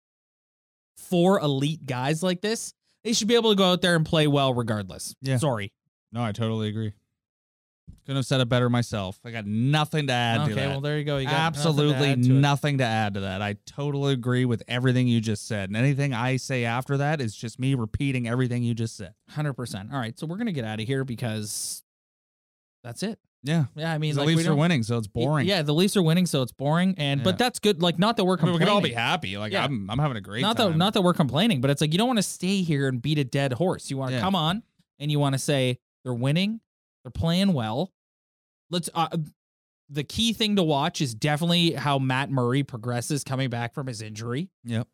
four 0.97 1.38
elite 1.40 1.87
guys 1.87 2.23
like 2.23 2.40
this, 2.40 2.73
they 3.05 3.13
should 3.13 3.29
be 3.29 3.35
able 3.35 3.51
to 3.51 3.57
go 3.57 3.73
out 3.73 3.83
there 3.83 3.97
and 3.97 4.05
play 4.05 4.27
well 4.27 4.53
regardless. 4.55 5.15
Yeah. 5.23 5.39
Sorry. 5.39 5.73
No, 6.13 6.23
I 6.23 6.33
totally 6.33 6.69
agree. 6.69 6.93
Couldn't 8.07 8.17
have 8.17 8.27
said 8.27 8.41
it 8.41 8.49
better 8.49 8.69
myself. 8.71 9.19
I 9.25 9.31
got 9.31 9.47
nothing 9.47 10.07
to 10.09 10.13
add 10.13 10.39
to 10.39 10.43
Okay, 10.45 10.55
that. 10.55 10.69
well 10.69 10.81
there 10.81 10.99
you 10.99 11.05
go. 11.05 11.19
You 11.19 11.27
got 11.27 11.35
Absolutely 11.35 11.93
nothing 11.93 12.07
to 12.07 12.11
add 12.11 12.23
to 12.25 12.33
nothing 12.33 12.79
to 12.79 12.85
add 12.85 13.15
to 13.15 13.21
that. 13.21 13.43
I 13.43 13.57
totally 13.67 14.13
agree 14.13 14.45
with 14.45 14.63
everything 14.69 15.07
you 15.07 15.21
just 15.21 15.47
said. 15.47 15.69
And 15.71 15.77
anything 15.77 16.13
I 16.15 16.37
say 16.37 16.65
after 16.65 16.97
that 16.99 17.21
is 17.21 17.35
just 17.37 17.59
me 17.59 17.75
repeating 17.75 18.27
everything 18.29 18.63
you 18.63 18.75
just 18.75 18.97
said. 18.97 19.15
Hundred 19.29 19.55
percent. 19.55 19.91
All 19.93 19.99
right, 19.99 20.19
so 20.19 20.27
we're 20.27 20.39
gonna 20.39 20.53
get 20.53 20.65
out 20.65 20.81
of 20.81 20.87
here 20.87 21.05
because 21.05 21.83
that's 22.83 23.03
it. 23.03 23.19
Yeah. 23.42 23.64
Yeah, 23.74 23.92
I 23.92 23.98
mean, 23.98 24.14
the 24.14 24.20
like, 24.20 24.37
Leafs 24.37 24.46
are 24.48 24.55
winning, 24.55 24.83
so 24.83 24.98
it's 24.98 25.07
boring. 25.07 25.46
Yeah, 25.48 25.62
the 25.62 25.72
Leafs 25.72 25.96
are 25.96 26.03
winning, 26.03 26.26
so 26.26 26.42
it's 26.42 26.53
boring. 26.53 26.94
And 26.98 27.20
Yeah. 27.20 27.24
but 27.24 27.38
that's 27.38 27.59
good. 27.59 27.81
Like, 27.81 27.98
not 27.98 28.16
that 28.18 28.24
we're 28.24 28.35
I 28.38 28.42
mean, 28.42 28.53
we 28.53 28.59
complaining. 28.59 28.66
can 28.68 28.74
all 28.74 28.81
be 28.83 28.92
happy. 28.92 29.38
Like 29.38 29.53
Yeah. 29.53 29.64
I'm 29.64 29.90
I'm 29.90 29.98
having 29.98 30.16
a 30.18 30.20
great 30.20 30.42
not 30.42 30.57
time. 30.59 30.72
that 30.72 30.76
not 30.79 30.92
that 30.94 31.03
we're 31.03 31.14
complaining, 31.14 31.61
but 31.61 31.70
it's 31.70 31.81
like 31.81 31.92
you 31.92 31.98
don't 31.98 32.07
want 32.09 32.18
to 32.18 32.22
stay 32.22 32.62
here 32.62 32.87
and 32.88 33.00
beat 33.00 33.18
a 33.18 33.24
dead 33.24 33.55
horse. 33.55 33.90
You 33.90 33.96
want 33.96 34.11
to 34.11 34.16
Yeah. 34.16 34.20
come 34.20 34.35
on 34.35 34.62
and 34.98 35.11
you 35.11 35.18
want 35.18 35.35
to 35.35 35.38
say 35.38 35.79
they're 36.05 36.12
winning, 36.14 36.61
they're 37.05 37.11
playing 37.11 37.53
well. 37.55 37.92
Let's. 38.70 38.90
Uh, 38.94 39.09
the 39.88 40.05
key 40.05 40.33
thing 40.33 40.55
to 40.57 40.62
watch 40.62 41.00
is 41.00 41.14
definitely 41.14 41.72
how 41.72 41.98
Matt 41.98 42.31
Murray 42.31 42.62
progresses 42.62 43.24
coming 43.24 43.50
back 43.50 43.74
from 43.74 43.87
his 43.88 44.00
injury. 44.03 44.48
Yep. 44.64 44.87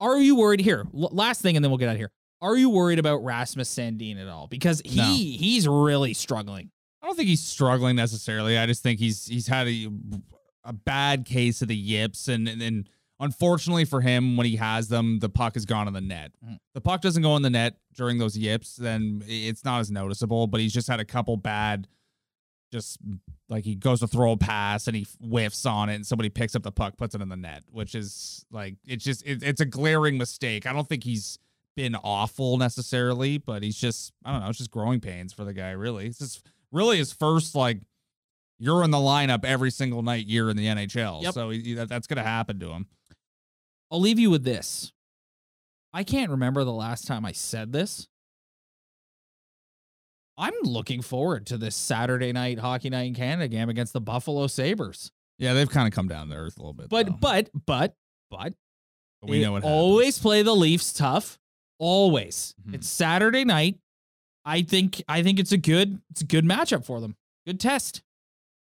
Are 0.00 0.16
you 0.18 0.34
worried 0.36 0.60
here? 0.60 0.86
l- 0.94 1.10
last 1.12 1.42
thing, 1.42 1.56
and 1.56 1.64
then 1.64 1.70
we'll 1.70 1.76
get 1.78 1.88
out 1.90 1.96
of 1.96 1.98
here. 1.98 2.10
Are 2.40 2.56
you 2.56 2.70
worried 2.70 2.98
about 2.98 3.16
Rasmus 3.22 3.68
Sandin 3.68 4.16
at 4.18 4.28
all? 4.28 4.46
Because 4.46 4.80
he 4.82 4.96
No. 4.96 5.12
he's 5.14 5.68
really 5.68 6.14
struggling. 6.14 6.70
I 7.10 7.12
don't 7.12 7.16
think 7.16 7.28
he's 7.28 7.42
struggling 7.44 7.96
necessarily. 7.96 8.56
I 8.56 8.66
just 8.66 8.84
think 8.84 9.00
he's 9.00 9.26
he's 9.26 9.48
had 9.48 9.66
a 9.66 9.88
a 10.62 10.72
bad 10.72 11.24
case 11.24 11.60
of 11.60 11.66
the 11.66 11.74
yips, 11.74 12.28
and 12.28 12.46
and, 12.46 12.62
and 12.62 12.88
unfortunately 13.18 13.84
for 13.84 14.00
him, 14.00 14.36
when 14.36 14.46
he 14.46 14.54
has 14.54 14.86
them, 14.86 15.18
the 15.18 15.28
puck 15.28 15.54
has 15.54 15.64
gone 15.64 15.88
in 15.88 15.92
the 15.92 16.00
net. 16.00 16.30
Mhm. 16.44 16.58
The 16.72 16.80
puck 16.80 17.00
doesn't 17.00 17.24
go 17.24 17.34
in 17.34 17.42
the 17.42 17.50
net 17.50 17.78
during 17.94 18.18
those 18.18 18.38
yips, 18.38 18.76
then 18.76 19.24
it's 19.26 19.64
not 19.64 19.80
as 19.80 19.90
noticeable. 19.90 20.46
But 20.46 20.60
he's 20.60 20.72
just 20.72 20.86
had 20.86 21.00
a 21.00 21.04
couple 21.04 21.36
bad, 21.36 21.88
just 22.70 22.98
like 23.48 23.64
he 23.64 23.74
goes 23.74 23.98
to 23.98 24.06
throw 24.06 24.30
a 24.30 24.36
pass 24.36 24.86
and 24.86 24.94
he 24.96 25.04
whiffs 25.20 25.66
on 25.66 25.88
it, 25.88 25.96
and 25.96 26.06
somebody 26.06 26.28
picks 26.28 26.54
up 26.54 26.62
the 26.62 26.70
puck, 26.70 26.96
puts 26.96 27.16
it 27.16 27.20
in 27.20 27.28
the 27.28 27.36
net, 27.36 27.64
which 27.72 27.96
is 27.96 28.46
like 28.52 28.76
it's 28.86 29.04
just 29.04 29.26
it, 29.26 29.42
it's 29.42 29.60
a 29.60 29.66
glaring 29.66 30.16
mistake. 30.16 30.64
I 30.64 30.72
don't 30.72 30.88
think 30.88 31.02
he's 31.02 31.40
been 31.74 31.96
awful 31.96 32.56
necessarily, 32.56 33.38
but 33.38 33.64
he's 33.64 33.76
just 33.76 34.12
I 34.24 34.30
don't 34.30 34.42
know, 34.42 34.48
it's 34.48 34.58
just 34.58 34.70
growing 34.70 35.00
pains 35.00 35.32
for 35.32 35.44
the 35.44 35.52
guy. 35.52 35.70
Really, 35.72 36.06
it's 36.06 36.20
just 36.20 36.46
really 36.72 36.98
his 36.98 37.12
first 37.12 37.54
like 37.54 37.80
you're 38.58 38.84
in 38.84 38.90
the 38.90 38.98
lineup 38.98 39.44
every 39.44 39.70
single 39.70 40.02
night 40.02 40.26
year 40.26 40.50
in 40.50 40.56
the 40.56 40.66
NHL. 40.66 41.22
Yep. 41.22 41.34
So 41.34 41.50
he, 41.50 41.74
that, 41.74 41.88
that's 41.88 42.06
gonna 42.06 42.22
happen 42.22 42.58
to 42.60 42.70
him. 42.70 42.86
I'll 43.90 44.00
leave 44.00 44.18
you 44.18 44.30
with 44.30 44.44
this. 44.44 44.92
I 45.92 46.04
can't 46.04 46.30
remember 46.30 46.62
the 46.64 46.72
last 46.72 47.06
time 47.06 47.24
I 47.24 47.32
said 47.32 47.72
this. 47.72 48.06
I'm 50.38 50.54
looking 50.62 51.02
forward 51.02 51.46
to 51.46 51.58
this 51.58 51.76
Saturday 51.76 52.32
night 52.32 52.58
hockey 52.58 52.88
night 52.88 53.08
in 53.08 53.14
Canada 53.14 53.48
game 53.48 53.68
against 53.68 53.92
the 53.92 54.00
Buffalo 54.00 54.46
Sabres. 54.46 55.10
Yeah, 55.38 55.52
they've 55.54 55.68
kind 55.68 55.86
of 55.86 55.94
come 55.94 56.08
down 56.08 56.28
to 56.28 56.34
earth 56.34 56.56
a 56.58 56.60
little 56.60 56.72
bit. 56.72 56.88
But 56.88 57.06
though. 57.06 57.12
but 57.20 57.50
but 57.66 57.94
but 58.30 58.54
we 59.22 59.42
know 59.42 59.52
what 59.52 59.64
always 59.64 60.18
play 60.18 60.42
the 60.42 60.54
Leafs 60.54 60.92
tough. 60.92 61.38
Always. 61.78 62.54
Mhm. 62.66 62.74
It's 62.76 62.88
Saturday 62.88 63.44
night. 63.44 63.78
I 64.44 64.62
think 64.62 65.02
I 65.08 65.22
think 65.22 65.38
it's 65.38 65.52
a 65.52 65.58
good 65.58 66.00
it's 66.10 66.20
a 66.22 66.26
good 66.26 66.44
matchup 66.44 66.84
for 66.84 67.00
them. 67.00 67.16
Good 67.46 67.60
test. 67.60 68.02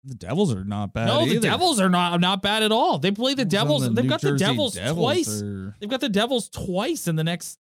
The 0.04 0.14
Devils 0.14 0.54
are 0.54 0.64
not 0.64 0.92
bad. 0.94 1.06
no, 1.08 1.26
the. 1.26 1.40
Devils 1.40 1.80
are 1.80 1.88
not 1.90 2.20
not 2.20 2.40
bad 2.40 2.62
at 2.62 2.72
all. 2.72 2.98
They 2.98 3.10
play 3.10 3.34
the 3.34 3.44
Devils. 3.44 3.82
the 3.84 3.90
They've 3.90 4.04
New 4.04 4.08
got 4.10 4.20
the 4.20 4.36
Devils, 4.36 4.74
Devils 4.74 4.96
twice. 4.96 5.42
They've 5.80 5.90
got 5.90 6.00
the 6.00 6.08
Devils 6.08 6.48
twice 6.48 7.08
in 7.08 7.16
the 7.16 7.24
next 7.24 7.58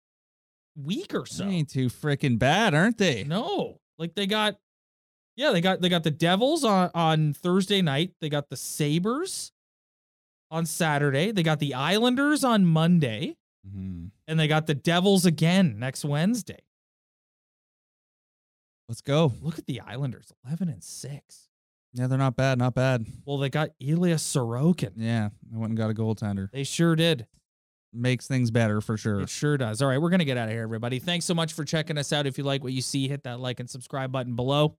week 0.76 1.14
or 1.14 1.26
so. 1.26 1.46
They 1.46 1.52
ain't 1.52 1.70
too 1.70 1.88
freaking 1.88 2.38
bad, 2.40 2.74
aren't 2.74 2.98
they? 2.98 3.24
No, 3.24 3.80
like 4.00 4.16
they 4.16 4.26
got, 4.26 4.58
yeah, 5.38 5.52
they 5.52 5.62
got 5.62 5.80
they 5.82 5.90
got 5.90 6.04
the 6.04 6.12
Devils 6.12 6.64
on 6.66 6.90
on 6.96 7.34
Thursday 7.34 7.82
night. 7.82 8.12
They 8.20 8.30
got 8.30 8.50
the 8.50 8.58
Sabres 8.58 9.52
on 10.52 10.66
Saturday. 10.66 11.32
They 11.32 11.44
got 11.44 11.60
the 11.60 11.76
Islanders 11.76 12.44
on 12.44 12.66
Monday, 12.66 13.38
Mhm. 13.68 14.10
and 14.28 14.40
they 14.40 14.48
got 14.48 14.66
the 14.68 14.76
Devils 14.76 15.26
again 15.26 15.78
next 15.80 16.04
Wednesday. 16.04 16.60
Let's 18.94 19.02
go. 19.02 19.34
Look 19.42 19.58
at 19.58 19.66
the 19.66 19.82
Islanders, 19.82 20.32
11 20.46 20.70
and 20.70 20.84
6. 20.84 21.50
Yeah, 21.94 22.06
they're 22.06 22.16
not 22.16 22.36
bad. 22.36 22.60
Not 22.60 22.76
bad. 22.76 23.08
Well, 23.26 23.40
they 23.40 23.50
got 23.50 23.70
Ilya 23.80 24.18
Sorokin. 24.18 24.92
Yeah, 24.98 25.30
I 25.52 25.58
went 25.58 25.72
and 25.72 25.78
got 25.78 25.90
a 25.90 25.96
goaltender. 25.96 26.52
They 26.52 26.64
sure 26.64 26.96
did. 26.96 27.26
Makes 27.92 28.28
things 28.28 28.52
better 28.52 28.82
for 28.82 28.96
sure. 28.96 29.22
It 29.22 29.30
sure 29.30 29.58
does. 29.58 29.82
All 29.82 29.88
right, 29.88 30.00
we're 30.00 30.12
going 30.12 30.20
to 30.20 30.26
get 30.26 30.38
out 30.38 30.48
of 30.48 30.54
here, 30.54 30.62
everybody. 30.62 31.00
Thanks 31.00 31.26
so 31.26 31.34
much 31.34 31.54
for 31.54 31.66
checking 31.66 31.98
us 31.98 32.14
out. 32.14 32.28
If 32.28 32.38
you 32.38 32.44
like 32.44 32.62
what 32.64 32.72
you 32.72 32.84
see, 32.84 33.08
hit 33.08 33.24
that 33.24 33.40
like 33.40 33.60
and 33.60 33.68
subscribe 33.68 34.12
button 34.12 34.36
below. 34.36 34.78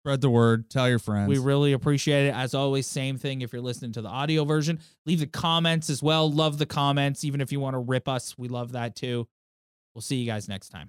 Spread 0.00 0.22
the 0.22 0.30
word. 0.30 0.70
Tell 0.70 0.88
your 0.88 0.98
friends. 0.98 1.28
We 1.28 1.36
really 1.36 1.74
appreciate 1.74 2.28
it. 2.28 2.34
As 2.34 2.54
always, 2.54 2.86
same 2.86 3.18
thing 3.18 3.42
if 3.42 3.52
you're 3.52 3.60
listening 3.60 3.92
to 3.92 4.00
the 4.00 4.08
audio 4.08 4.46
version. 4.46 4.80
Leave 5.04 5.20
the 5.20 5.26
comments 5.26 5.90
as 5.90 6.02
well. 6.02 6.32
Love 6.32 6.56
the 6.56 6.64
comments, 6.64 7.22
even 7.22 7.42
if 7.42 7.52
you 7.52 7.60
want 7.60 7.74
to 7.74 7.80
rip 7.80 8.08
us. 8.08 8.38
We 8.38 8.48
love 8.48 8.72
that 8.72 8.96
too. 8.96 9.28
We'll 9.94 10.00
see 10.00 10.16
you 10.16 10.26
guys 10.26 10.48
next 10.48 10.70
time. 10.70 10.88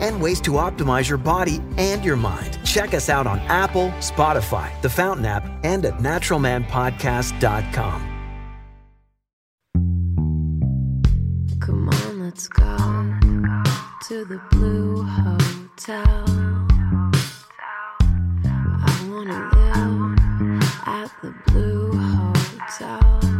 and 0.00 0.20
ways 0.20 0.40
to 0.42 0.52
optimize 0.52 1.08
your 1.08 1.18
body 1.18 1.60
and 1.76 2.04
your 2.04 2.16
mind. 2.16 2.58
Check 2.64 2.94
us 2.94 3.08
out 3.08 3.26
on 3.26 3.38
Apple, 3.40 3.88
Spotify, 3.98 4.70
the 4.82 4.88
Fountain 4.88 5.26
app, 5.26 5.44
and 5.64 5.84
at 5.84 5.98
naturalmanpodcast.com. 5.98 8.06
Come 11.60 11.88
on, 11.88 12.24
let's 12.24 12.48
go 12.48 12.76
to 14.08 14.24
the 14.24 14.40
Blue 14.50 15.02
Hotel. 15.02 16.24
I 18.82 19.06
wanna 19.08 19.38
live 19.54 20.18
at 20.86 21.10
the 21.22 21.32
Blue 21.46 21.92
Hotel. 21.92 23.39